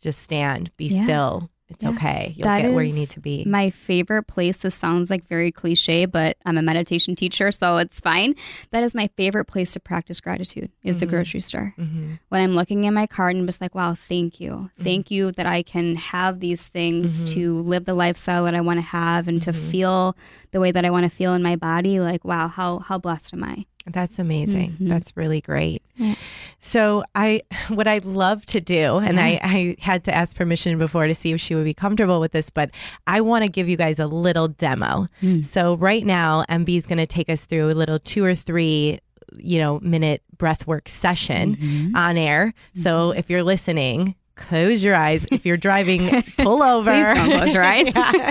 just 0.00 0.22
stand, 0.22 0.70
be 0.78 0.86
Yeah. 0.86 1.02
still. 1.04 1.50
It's 1.74 1.84
Yes, 1.84 1.92
okay. 1.94 2.34
You'll 2.36 2.56
get 2.56 2.72
where 2.74 2.84
you 2.84 2.92
need 2.94 3.10
to 3.10 3.20
be. 3.20 3.44
My 3.44 3.70
favorite 3.70 4.24
place, 4.24 4.58
this 4.58 4.74
sounds 4.74 5.10
like 5.10 5.26
very 5.28 5.50
cliche, 5.50 6.04
but 6.06 6.36
I'm 6.44 6.58
a 6.58 6.62
meditation 6.62 7.16
teacher, 7.16 7.50
so 7.52 7.76
it's 7.78 8.00
fine. 8.00 8.34
That 8.70 8.82
is 8.82 8.94
my 8.94 9.08
favorite 9.16 9.46
place 9.46 9.72
to 9.72 9.80
practice 9.80 10.20
gratitude 10.20 10.70
is 10.82 10.98
the 10.98 11.06
Mhm. 11.06 11.10
grocery 11.10 11.40
store. 11.40 11.74
Mhm. 11.78 12.18
When 12.28 12.40
I'm 12.40 12.54
looking 12.54 12.84
in 12.84 12.94
my 12.94 13.06
cart 13.06 13.36
and 13.36 13.46
just 13.46 13.60
like, 13.60 13.74
wow, 13.74 13.94
thank 13.94 14.40
you. 14.40 14.70
Thank 14.78 15.10
you 15.10 15.32
that 15.32 15.46
I 15.46 15.62
can 15.62 15.96
have 15.96 16.40
these 16.40 16.68
things 16.68 17.24
Mhm. 17.24 17.32
to 17.34 17.60
live 17.62 17.84
the 17.84 17.94
lifestyle 17.94 18.44
that 18.44 18.54
I 18.54 18.60
want 18.60 18.78
to 18.78 18.86
have 18.86 19.28
and 19.28 19.40
to 19.42 19.52
Mhm. 19.52 19.70
feel 19.70 20.16
the 20.50 20.60
way 20.60 20.70
that 20.72 20.84
I 20.84 20.90
want 20.90 21.04
to 21.04 21.10
feel 21.10 21.34
in 21.34 21.42
my 21.42 21.56
body. 21.56 21.98
Like, 22.00 22.24
wow, 22.24 22.48
how 22.48 22.78
how 22.80 22.98
blessed 22.98 23.32
am 23.34 23.44
I? 23.44 23.64
That's 23.86 24.18
amazing. 24.18 24.76
Mhm. 24.80 24.88
That's 24.88 25.16
really 25.16 25.40
great. 25.40 25.82
Yeah. 25.96 26.14
So 26.60 27.02
I 27.14 27.42
what 27.68 27.86
I'd 27.88 28.04
love 28.04 28.46
to 28.46 28.60
do, 28.60 28.96
and 28.98 29.18
I, 29.20 29.40
I 29.42 29.76
had 29.80 30.04
to 30.04 30.14
ask 30.14 30.36
permission 30.36 30.78
before 30.78 31.06
to 31.06 31.14
see 31.14 31.32
if 31.32 31.40
she 31.40 31.54
would 31.54 31.64
be 31.64 31.74
comfortable 31.74 32.20
with 32.20 32.32
this, 32.32 32.50
but 32.50 32.70
I 33.06 33.20
want 33.20 33.42
to 33.44 33.48
give 33.48 33.68
you 33.68 33.76
guys 33.76 33.98
a 33.98 34.06
little 34.06 34.48
demo. 34.48 35.08
Mm. 35.22 35.44
So 35.44 35.76
right 35.76 36.04
now, 36.06 36.44
MB 36.48 36.76
is 36.76 36.86
going 36.86 36.98
to 36.98 37.06
take 37.06 37.28
us 37.28 37.44
through 37.44 37.70
a 37.70 37.74
little 37.74 37.98
two 37.98 38.24
or 38.24 38.34
three, 38.34 39.00
you 39.36 39.58
know, 39.58 39.80
minute 39.80 40.22
breathwork 40.36 40.88
session 40.88 41.56
Mhm. 41.56 41.96
on 41.96 42.16
air. 42.16 42.52
So 42.74 43.10
if 43.12 43.30
you're 43.30 43.42
listening, 43.44 44.14
close 44.34 44.82
your 44.82 44.94
eyes. 44.96 45.26
If 45.30 45.44
you're 45.46 45.56
driving, 45.56 46.22
pull 46.38 46.62
over. 46.62 46.90
Please 46.90 47.14
don't 47.14 47.30
close 47.30 47.54
your 47.54 47.62
eyes. 47.64 47.86
Yeah. 47.94 48.30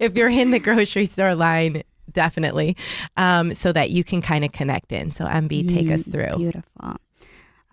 If 0.00 0.16
you're 0.16 0.28
in 0.28 0.50
the 0.50 0.58
grocery 0.58 1.06
store 1.06 1.34
line, 1.34 1.82
definitely, 2.16 2.76
um, 3.16 3.54
so 3.54 3.72
that 3.72 3.90
you 3.90 4.02
can 4.02 4.20
kind 4.20 4.44
of 4.44 4.50
connect 4.50 4.90
in. 4.90 5.12
So, 5.12 5.24
MB, 5.26 5.68
take 5.68 5.90
us 5.90 6.02
Mm, 6.02 6.12
through. 6.12 6.36
Beautiful. 6.38 6.96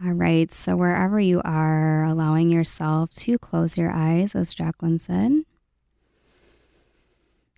All 0.05 0.11
right. 0.11 0.51
So, 0.51 0.75
wherever 0.75 1.19
you 1.19 1.41
are, 1.43 2.03
allowing 2.03 2.49
yourself 2.51 3.09
to 3.11 3.39
close 3.39 3.77
your 3.77 3.89
eyes, 3.91 4.35
as 4.35 4.53
Jaclyn 4.53 4.99
said, 4.99 5.31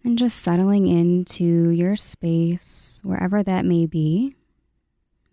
and 0.03 0.17
just 0.17 0.43
settling 0.43 0.87
into 0.87 1.69
your 1.69 1.95
space, 1.95 3.01
wherever 3.03 3.41
that 3.41 3.65
may 3.65 3.87
be, 3.87 4.35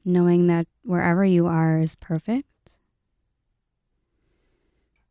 knowing 0.05 0.47
that 0.47 0.67
wherever 0.83 1.25
you 1.25 1.47
are 1.47 1.81
is 1.81 1.95
perfect. 1.95 2.47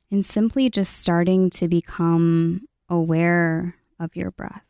And 0.09 0.25
simply 0.25 0.69
just 0.69 0.97
starting 0.97 1.49
to 1.51 1.67
become 1.69 2.67
aware 2.89 3.75
of 3.99 4.15
your 4.15 4.31
breath. 4.31 4.65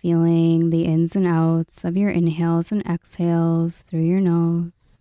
Feeling 0.00 0.70
the 0.70 0.84
ins 0.84 1.16
and 1.16 1.26
outs 1.26 1.84
of 1.84 1.96
your 1.96 2.10
inhales 2.10 2.70
and 2.70 2.86
exhales 2.86 3.82
through 3.82 4.04
your 4.04 4.20
nose. 4.20 5.00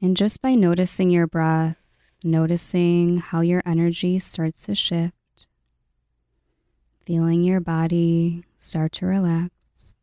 And 0.00 0.16
just 0.16 0.40
by 0.40 0.54
noticing 0.54 1.10
your 1.10 1.26
breath, 1.26 1.76
noticing 2.22 3.16
how 3.16 3.40
your 3.40 3.62
energy 3.66 4.20
starts 4.20 4.66
to 4.66 4.76
shift, 4.76 5.46
feeling 7.04 7.42
your 7.42 7.60
body 7.60 8.44
start 8.58 8.92
to 8.92 9.06
relax, 9.06 9.96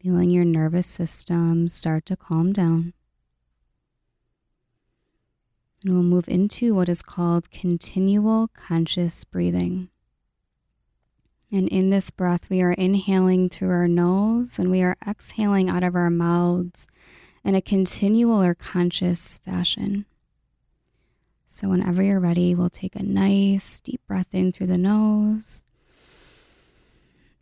feeling 0.00 0.30
your 0.30 0.44
nervous 0.44 0.88
system 0.88 1.68
start 1.68 2.04
to 2.06 2.16
calm 2.16 2.52
down. 2.52 2.94
And 5.84 5.94
we'll 5.94 6.02
move 6.02 6.28
into 6.28 6.74
what 6.74 6.88
is 6.88 7.00
called 7.00 7.52
continual 7.52 8.48
conscious 8.48 9.22
breathing. 9.22 9.88
And 11.52 11.68
in 11.68 11.90
this 11.90 12.10
breath, 12.10 12.48
we 12.48 12.62
are 12.62 12.72
inhaling 12.72 13.48
through 13.48 13.70
our 13.70 13.88
nose 13.88 14.58
and 14.58 14.70
we 14.70 14.82
are 14.82 14.96
exhaling 15.06 15.68
out 15.68 15.82
of 15.82 15.96
our 15.96 16.10
mouths 16.10 16.86
in 17.44 17.54
a 17.54 17.60
continual 17.60 18.42
or 18.42 18.54
conscious 18.54 19.38
fashion. 19.38 20.04
So, 21.48 21.68
whenever 21.68 22.02
you're 22.02 22.20
ready, 22.20 22.54
we'll 22.54 22.70
take 22.70 22.94
a 22.94 23.02
nice 23.02 23.80
deep 23.80 24.00
breath 24.06 24.32
in 24.32 24.52
through 24.52 24.68
the 24.68 24.78
nose, 24.78 25.64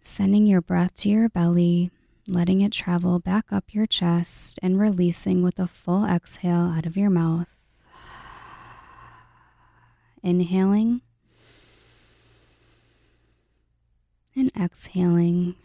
sending 0.01 0.47
your 0.47 0.62
breath 0.62 0.94
to 0.97 1.11
your 1.11 1.29
belly, 1.29 1.90
letting 2.27 2.62
it 2.62 2.73
travel 2.73 3.18
back 3.18 3.53
up 3.53 3.75
your 3.75 3.87
chest, 3.87 4.59
and 4.62 4.81
releasing 4.81 5.42
with 5.42 5.59
a 5.59 5.66
full 5.66 6.07
exhale 6.07 6.73
out 6.75 6.87
of 6.87 6.97
your 6.97 7.11
mouth. 7.11 7.55
Inhaling 10.23 11.03
and 14.38 14.53
exhaling. 14.57 15.57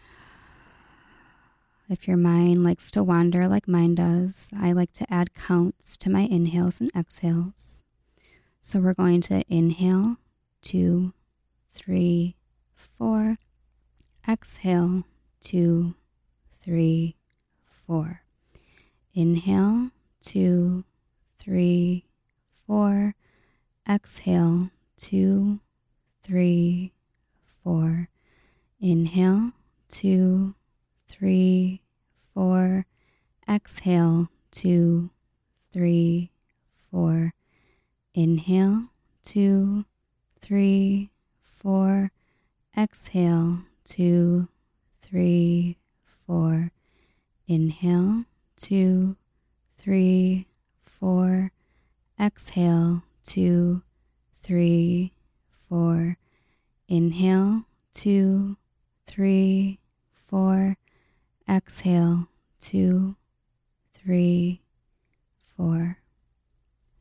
If 1.90 2.08
your 2.08 2.18
mind 2.18 2.64
likes 2.64 2.90
to 2.92 3.04
wander 3.04 3.48
like 3.48 3.68
mine 3.68 3.96
does, 3.96 4.50
I 4.58 4.72
like 4.72 4.94
to 4.94 5.14
add 5.14 5.34
counts 5.36 5.96
to 5.98 6.10
my 6.10 6.22
inhales 6.22 6.82
and 6.82 6.90
exhales. 6.96 7.84
So 8.60 8.80
we're 8.80 8.94
going 8.94 9.22
to 9.22 9.44
inhale, 9.48 10.18
two, 10.62 11.14
three, 11.74 12.36
four. 12.76 13.38
Exhale, 14.28 15.04
two, 15.42 15.96
three, 16.64 17.18
four. 17.70 18.22
Inhale, 19.14 19.90
two, 20.22 20.86
three, 21.38 22.06
four. 22.66 23.16
Exhale, 23.88 24.70
two, 24.98 25.60
three, 26.22 26.94
four. 27.62 28.08
Inhale, 28.86 29.54
two, 29.88 30.56
three, 31.08 31.82
four. 32.34 32.86
Exhale, 33.50 34.28
two, 34.52 35.10
three, 35.72 36.32
four. 36.92 37.34
Inhale, 38.14 38.90
two, 39.24 39.86
three, 40.42 41.12
four. 41.42 42.12
Exhale, 42.78 43.60
two, 43.86 44.50
three, 45.00 45.78
four. 46.28 46.70
Inhale, 47.48 48.26
two, 48.58 49.16
three, 49.78 50.46
four. 50.84 51.54
Exhale, 52.20 53.04
two, 53.24 53.82
three, 54.42 55.14
four. 55.70 56.18
Inhale, 56.90 57.64
two, 57.94 58.58
three, 59.06 59.80
four. 60.28 60.78
Exhale, 61.50 62.28
two, 62.60 63.16
three, 63.94 64.62
four. 65.56 66.00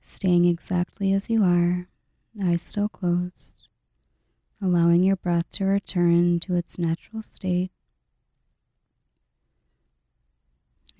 Staying 0.00 0.44
exactly 0.46 1.12
as 1.12 1.30
you 1.30 1.44
are, 1.44 1.86
eyes 2.42 2.62
still 2.62 2.88
closed, 2.88 3.68
allowing 4.60 5.04
your 5.04 5.16
breath 5.16 5.48
to 5.50 5.64
return 5.64 6.40
to 6.40 6.56
its 6.56 6.78
natural 6.78 7.22
state. 7.22 7.70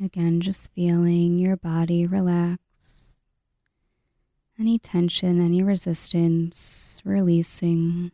Again, 0.03 0.41
just 0.41 0.73
feeling 0.73 1.39
your 1.39 1.57
body 1.57 2.07
relax. 2.07 3.17
Any 4.59 4.79
tension, 4.79 5.41
any 5.41 5.63
resistance, 5.63 7.01
releasing. 7.05 8.13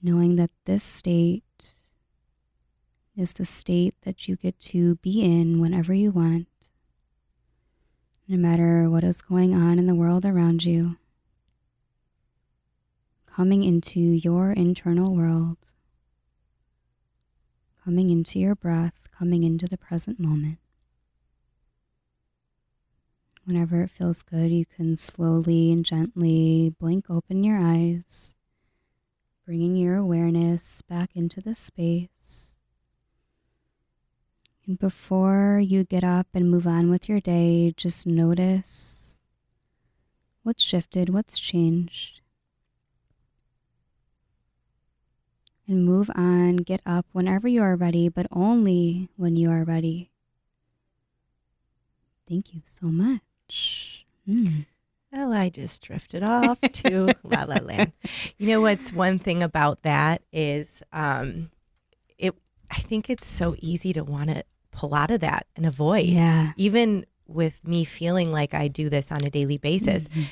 Knowing 0.00 0.36
that 0.36 0.50
this 0.64 0.84
state 0.84 1.74
is 3.16 3.32
the 3.32 3.44
state 3.44 3.94
that 4.02 4.28
you 4.28 4.36
get 4.36 4.58
to 4.60 4.94
be 4.96 5.22
in 5.22 5.60
whenever 5.60 5.92
you 5.92 6.12
want, 6.12 6.46
no 8.28 8.36
matter 8.36 8.88
what 8.88 9.02
is 9.02 9.22
going 9.22 9.54
on 9.54 9.76
in 9.78 9.86
the 9.88 9.94
world 9.94 10.24
around 10.24 10.64
you. 10.64 10.96
Coming 13.26 13.64
into 13.64 13.98
your 13.98 14.52
internal 14.52 15.14
world, 15.16 15.58
coming 17.84 18.10
into 18.10 18.38
your 18.38 18.54
breath, 18.54 19.08
coming 19.16 19.42
into 19.42 19.66
the 19.66 19.78
present 19.78 20.20
moment. 20.20 20.58
Whenever 23.44 23.82
it 23.82 23.90
feels 23.90 24.22
good, 24.22 24.50
you 24.52 24.66
can 24.66 24.96
slowly 24.96 25.72
and 25.72 25.84
gently 25.84 26.74
blink 26.78 27.06
open 27.08 27.42
your 27.42 27.58
eyes, 27.58 28.36
bringing 29.48 29.76
your 29.76 29.96
awareness 29.96 30.82
back 30.82 31.08
into 31.14 31.40
the 31.40 31.54
space. 31.54 32.58
And 34.66 34.78
before 34.78 35.58
you 35.58 35.84
get 35.84 36.04
up 36.04 36.26
and 36.34 36.50
move 36.50 36.66
on 36.66 36.90
with 36.90 37.08
your 37.08 37.18
day, 37.18 37.72
just 37.74 38.06
notice 38.06 39.18
what's 40.42 40.62
shifted, 40.62 41.08
what's 41.08 41.38
changed. 41.38 42.20
And 45.66 45.82
move 45.82 46.10
on, 46.14 46.56
get 46.56 46.82
up 46.84 47.06
whenever 47.12 47.48
you 47.48 47.62
are 47.62 47.74
ready, 47.74 48.10
but 48.10 48.26
only 48.30 49.08
when 49.16 49.34
you 49.36 49.50
are 49.50 49.64
ready. 49.64 50.10
Thank 52.28 52.52
you 52.52 52.60
so 52.66 52.88
much. 52.88 54.04
Mm. 54.28 54.66
Well, 55.12 55.32
I 55.32 55.48
just 55.48 55.82
drifted 55.82 56.22
off 56.22 56.60
to 56.60 57.14
La 57.24 57.44
La 57.44 57.56
Land. 57.58 57.92
You 58.38 58.48
know 58.48 58.60
what's 58.60 58.92
one 58.92 59.18
thing 59.18 59.42
about 59.42 59.82
that 59.82 60.22
is, 60.32 60.82
um, 60.92 61.50
it. 62.18 62.34
I 62.70 62.80
think 62.80 63.08
it's 63.10 63.26
so 63.26 63.56
easy 63.58 63.92
to 63.94 64.04
want 64.04 64.28
to 64.30 64.44
pull 64.70 64.94
out 64.94 65.10
of 65.10 65.20
that 65.20 65.46
and 65.56 65.64
avoid. 65.66 66.06
Yeah. 66.06 66.52
Even 66.56 67.06
with 67.26 67.66
me 67.66 67.84
feeling 67.84 68.30
like 68.30 68.54
I 68.54 68.68
do 68.68 68.88
this 68.88 69.10
on 69.10 69.24
a 69.24 69.30
daily 69.30 69.56
basis, 69.58 70.08
Mhm. 70.08 70.26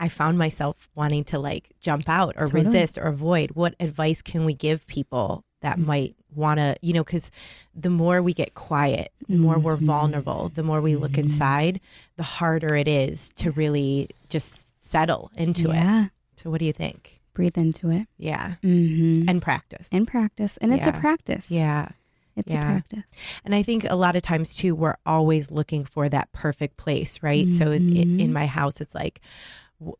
I 0.00 0.08
found 0.08 0.38
myself 0.38 0.88
wanting 0.94 1.24
to 1.24 1.38
like 1.38 1.72
jump 1.80 2.08
out 2.08 2.34
or 2.36 2.46
Totally. 2.46 2.62
resist 2.64 2.98
or 2.98 3.02
avoid. 3.02 3.52
What 3.52 3.74
advice 3.80 4.22
can 4.22 4.44
we 4.44 4.54
give 4.54 4.86
people 4.86 5.44
that 5.60 5.78
Mhm. 5.78 5.86
might 5.86 6.16
want 6.36 6.58
to, 6.58 6.76
you 6.82 6.92
know, 6.92 7.04
because 7.04 7.30
the 7.74 7.90
more 7.90 8.22
we 8.22 8.34
get 8.34 8.54
quiet, 8.54 9.12
the 9.28 9.36
more 9.36 9.58
we're 9.58 9.76
Mhm. 9.76 9.86
vulnerable, 9.86 10.50
the 10.54 10.62
more 10.62 10.80
we 10.80 10.96
look 10.96 11.12
Mhm. 11.12 11.24
inside, 11.24 11.80
the 12.16 12.22
harder 12.22 12.74
it 12.76 12.88
is 12.88 13.30
to 13.36 13.50
really 13.52 14.08
just 14.30 14.66
settle 14.84 15.30
into 15.36 15.70
it. 15.70 15.74
yeah. 15.74 16.06
So, 16.36 16.50
what 16.50 16.58
do 16.60 16.64
you 16.66 16.72
think? 16.72 17.20
Breathe 17.32 17.56
into 17.58 17.90
it. 17.90 18.06
Yeah. 18.18 18.54
Mm-hmm. 18.62 19.28
And 19.28 19.42
practice. 19.42 19.88
and 19.90 20.06
practice. 20.06 20.56
And 20.58 20.72
it's 20.72 20.86
a 20.86 20.92
practice. 20.92 21.50
yeah. 21.50 21.88
It's 22.36 22.52
Yeah. 22.52 22.62
a 22.62 22.72
practice. 22.82 23.04
And 23.44 23.54
I 23.54 23.62
think 23.62 23.84
a 23.88 23.94
lot 23.96 24.16
of 24.16 24.22
times 24.22 24.54
too, 24.56 24.74
we're 24.74 24.96
always 25.06 25.50
looking 25.52 25.84
for 25.84 26.08
that 26.08 26.32
perfect 26.32 26.76
place, 26.76 27.22
right? 27.22 27.48
So 27.48 27.70
in, 27.72 28.18
in 28.20 28.32
my 28.32 28.46
house, 28.46 28.80
it's 28.80 28.94
like, 28.94 29.20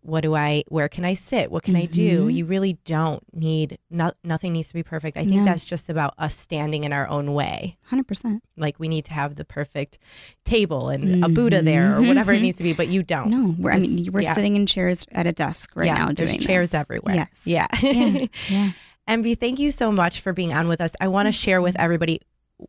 what 0.03 0.20
do 0.20 0.35
I, 0.35 0.64
where 0.68 0.88
can 0.88 1.05
I 1.05 1.14
sit? 1.14 1.51
What 1.51 1.62
can 1.62 1.75
mm-hmm. 1.75 1.83
I 1.83 1.87
do? 1.87 2.20
Mm-hmm. 2.20 2.31
You 2.31 2.47
really 2.47 2.73
don't 2.85 3.23
need, 3.35 3.79
no, 3.90 4.12
nothing 4.23 4.53
needs 4.53 4.68
to 4.68 4.75
be 4.75 4.83
perfect. 4.83 5.16
I 5.16 5.23
think 5.23 5.35
yeah. 5.35 5.44
that's 5.44 5.64
just 5.64 5.88
about 5.88 6.14
us 6.18 6.35
standing 6.35 6.85
in 6.85 6.92
our 6.92 7.09
own 7.09 7.35
way. 7.35 7.77
100%. 7.90 8.40
Like 8.57 8.79
we 8.79 8.88
need 8.88 9.05
to 9.07 9.12
have 9.12 9.37
the 9.37 9.44
perfect 9.44 9.99
table 10.44 10.88
and 10.88 11.05
mm-hmm. 11.05 11.25
a 11.25 11.29
Buddha 11.29 11.62
there 11.62 11.97
or 11.97 12.03
whatever 12.03 12.33
it 12.33 12.37
mm-hmm. 12.37 12.42
needs 12.42 12.59
to 12.59 12.64
be, 12.64 12.73
but 12.73 12.88
you 12.88 13.03
don't. 13.03 13.31
No, 13.31 13.55
we're, 13.59 13.75
just, 13.75 13.85
I 13.85 13.88
mean, 13.88 14.12
we're 14.12 14.23
yeah. 14.23 14.35
sitting 14.35 14.57
in 14.57 14.66
chairs 14.66 15.07
at 15.12 15.27
a 15.27 15.33
desk 15.33 15.70
right 15.75 15.87
yeah, 15.87 15.94
now 15.94 16.09
doing 16.12 16.38
chairs 16.38 16.70
this. 16.70 16.81
everywhere. 16.81 17.14
Yes. 17.14 17.47
Yeah. 17.47 17.66
yeah. 17.83 18.27
yeah. 18.49 18.73
MB, 19.09 19.38
thank 19.38 19.59
you 19.59 19.70
so 19.70 19.92
much 19.92 20.20
for 20.20 20.33
being 20.33 20.55
on 20.55 20.66
with 20.66 20.81
us. 20.81 20.92
I 21.01 21.09
want 21.09 21.27
to 21.27 21.33
share 21.33 21.61
with 21.61 21.79
everybody 21.79 22.23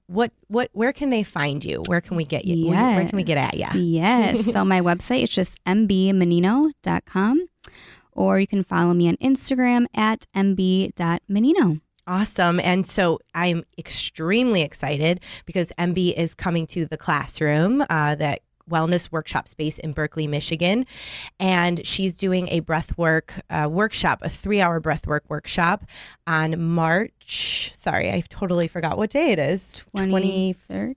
what 0.07 0.31
what 0.47 0.69
where 0.73 0.93
can 0.93 1.09
they 1.09 1.23
find 1.23 1.63
you? 1.63 1.83
Where 1.87 2.01
can 2.01 2.17
we 2.17 2.25
get 2.25 2.45
you? 2.45 2.71
Yes. 2.71 2.95
Where, 2.97 3.07
can 3.07 3.15
we 3.15 3.23
get 3.23 3.37
at 3.37 3.53
you? 3.53 3.79
Yes. 3.79 4.45
so 4.51 4.65
my 4.65 4.81
website 4.81 5.23
is 5.23 5.29
just 5.29 5.63
mbmannino.com 5.65 7.47
or 8.11 8.39
you 8.39 8.47
can 8.47 8.63
follow 8.63 8.93
me 8.93 9.07
on 9.07 9.17
Instagram 9.17 9.85
at 9.93 10.25
mb.mannino. 10.35 11.81
Awesome. 12.07 12.59
And 12.59 12.85
so 12.85 13.19
I'm 13.33 13.63
extremely 13.79 14.61
excited 14.61 15.21
because 15.45 15.71
MB 15.79 16.15
is 16.15 16.35
coming 16.35 16.67
to 16.67 16.85
the 16.85 16.97
classroom 16.97 17.83
uh, 17.89 18.13
that 18.15 18.41
wellness 18.69 19.11
workshop 19.11 19.47
space 19.47 19.77
in 19.77 19.93
Berkeley, 19.93 20.27
Michigan. 20.27 20.85
And 21.39 21.85
she's 21.85 22.13
doing 22.13 22.47
a 22.49 22.61
breathwork 22.61 23.41
uh, 23.49 23.69
workshop, 23.69 24.19
a 24.21 24.29
three 24.29 24.61
hour 24.61 24.81
breathwork 24.81 25.21
workshop 25.27 25.85
on 26.27 26.61
March. 26.61 27.71
Sorry, 27.75 28.11
I 28.11 28.23
totally 28.29 28.67
forgot 28.67 28.97
what 28.97 29.09
day 29.09 29.31
it 29.31 29.39
is. 29.39 29.83
23rd? 29.95 30.95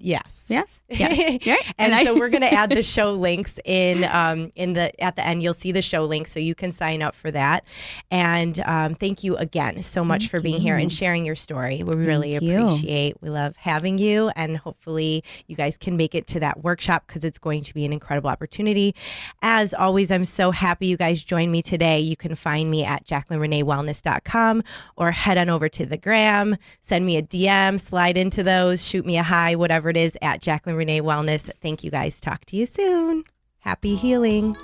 Yes. 0.00 0.46
Yes. 0.48 0.82
Yes. 0.96 1.38
yeah. 1.44 1.56
and, 1.78 1.92
and 1.92 2.06
so 2.06 2.18
we're 2.18 2.30
going 2.30 2.42
to 2.42 2.52
add 2.52 2.70
the 2.70 2.82
show 2.96 3.12
links 3.12 3.58
in 3.64 4.04
um 4.04 4.50
in 4.54 4.72
the 4.72 4.98
at 5.02 5.16
the 5.16 5.26
end. 5.26 5.42
You'll 5.42 5.54
see 5.54 5.72
the 5.72 5.82
show 5.82 6.04
link, 6.04 6.26
so 6.26 6.40
you 6.40 6.54
can 6.54 6.72
sign 6.72 7.02
up 7.02 7.14
for 7.14 7.30
that. 7.30 7.64
And 8.10 8.60
um, 8.60 8.94
thank 8.94 9.22
you 9.22 9.36
again 9.36 9.82
so 9.82 10.04
much 10.04 10.22
thank 10.22 10.30
for 10.30 10.40
being 10.40 10.56
you. 10.56 10.62
here 10.62 10.76
and 10.76 10.92
sharing 10.92 11.24
your 11.26 11.34
story. 11.36 11.82
We 11.82 11.94
thank 11.94 12.06
really 12.06 12.38
you. 12.38 12.64
appreciate. 12.64 13.16
We 13.20 13.30
love 13.30 13.56
having 13.56 13.98
you, 13.98 14.30
and 14.36 14.56
hopefully 14.56 15.22
you 15.48 15.56
guys 15.56 15.76
can 15.76 15.96
make 15.96 16.14
it 16.14 16.26
to 16.28 16.40
that 16.40 16.62
workshop 16.62 17.04
because 17.06 17.24
it's 17.24 17.38
going 17.38 17.62
to 17.64 17.74
be 17.74 17.84
an 17.84 17.92
incredible 17.92 18.30
opportunity. 18.30 18.94
As 19.42 19.74
always, 19.74 20.10
I'm 20.10 20.24
so 20.24 20.50
happy 20.50 20.86
you 20.86 20.96
guys 20.96 21.22
joined 21.22 21.52
me 21.52 21.62
today. 21.62 22.00
You 22.00 22.16
can 22.16 22.34
find 22.34 22.70
me 22.70 22.84
at 22.84 23.06
JaclynReneeWellness.com 23.06 24.62
or 24.96 25.10
head 25.10 25.38
on 25.38 25.50
over 25.50 25.68
to 25.68 25.86
the 25.86 25.96
gram, 25.96 26.56
send 26.80 27.04
me 27.04 27.16
a 27.16 27.22
DM, 27.22 27.80
slide 27.80 28.16
into 28.16 28.42
those, 28.42 28.84
shoot 28.86 29.04
me 29.04 29.16
a 29.18 29.22
hi, 29.22 29.54
whatever 29.54 29.85
it 29.88 29.96
is, 29.96 30.16
at 30.22 30.40
Jaclyn 30.40 30.76
Renee 30.76 31.00
Wellness. 31.00 31.50
Thank 31.60 31.84
you 31.84 31.90
guys. 31.90 32.20
Talk 32.20 32.44
to 32.46 32.56
you 32.56 32.66
soon. 32.66 33.24
Happy 33.60 33.96
healing. 33.96 34.56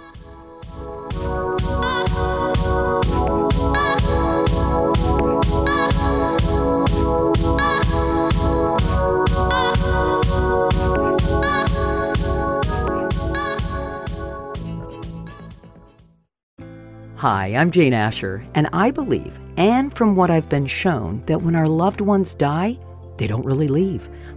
Hi, 17.22 17.54
I'm 17.54 17.70
Jane 17.70 17.94
Asher, 17.94 18.44
and 18.52 18.68
I 18.72 18.90
believe, 18.90 19.38
and 19.56 19.94
from 19.94 20.16
what 20.16 20.28
I've 20.28 20.48
been 20.48 20.66
shown, 20.66 21.22
that 21.26 21.40
when 21.40 21.54
our 21.54 21.68
loved 21.68 22.00
ones 22.00 22.34
die, 22.34 22.76
they 23.16 23.28
don't 23.28 23.46
really 23.46 23.68
leave 23.68 24.10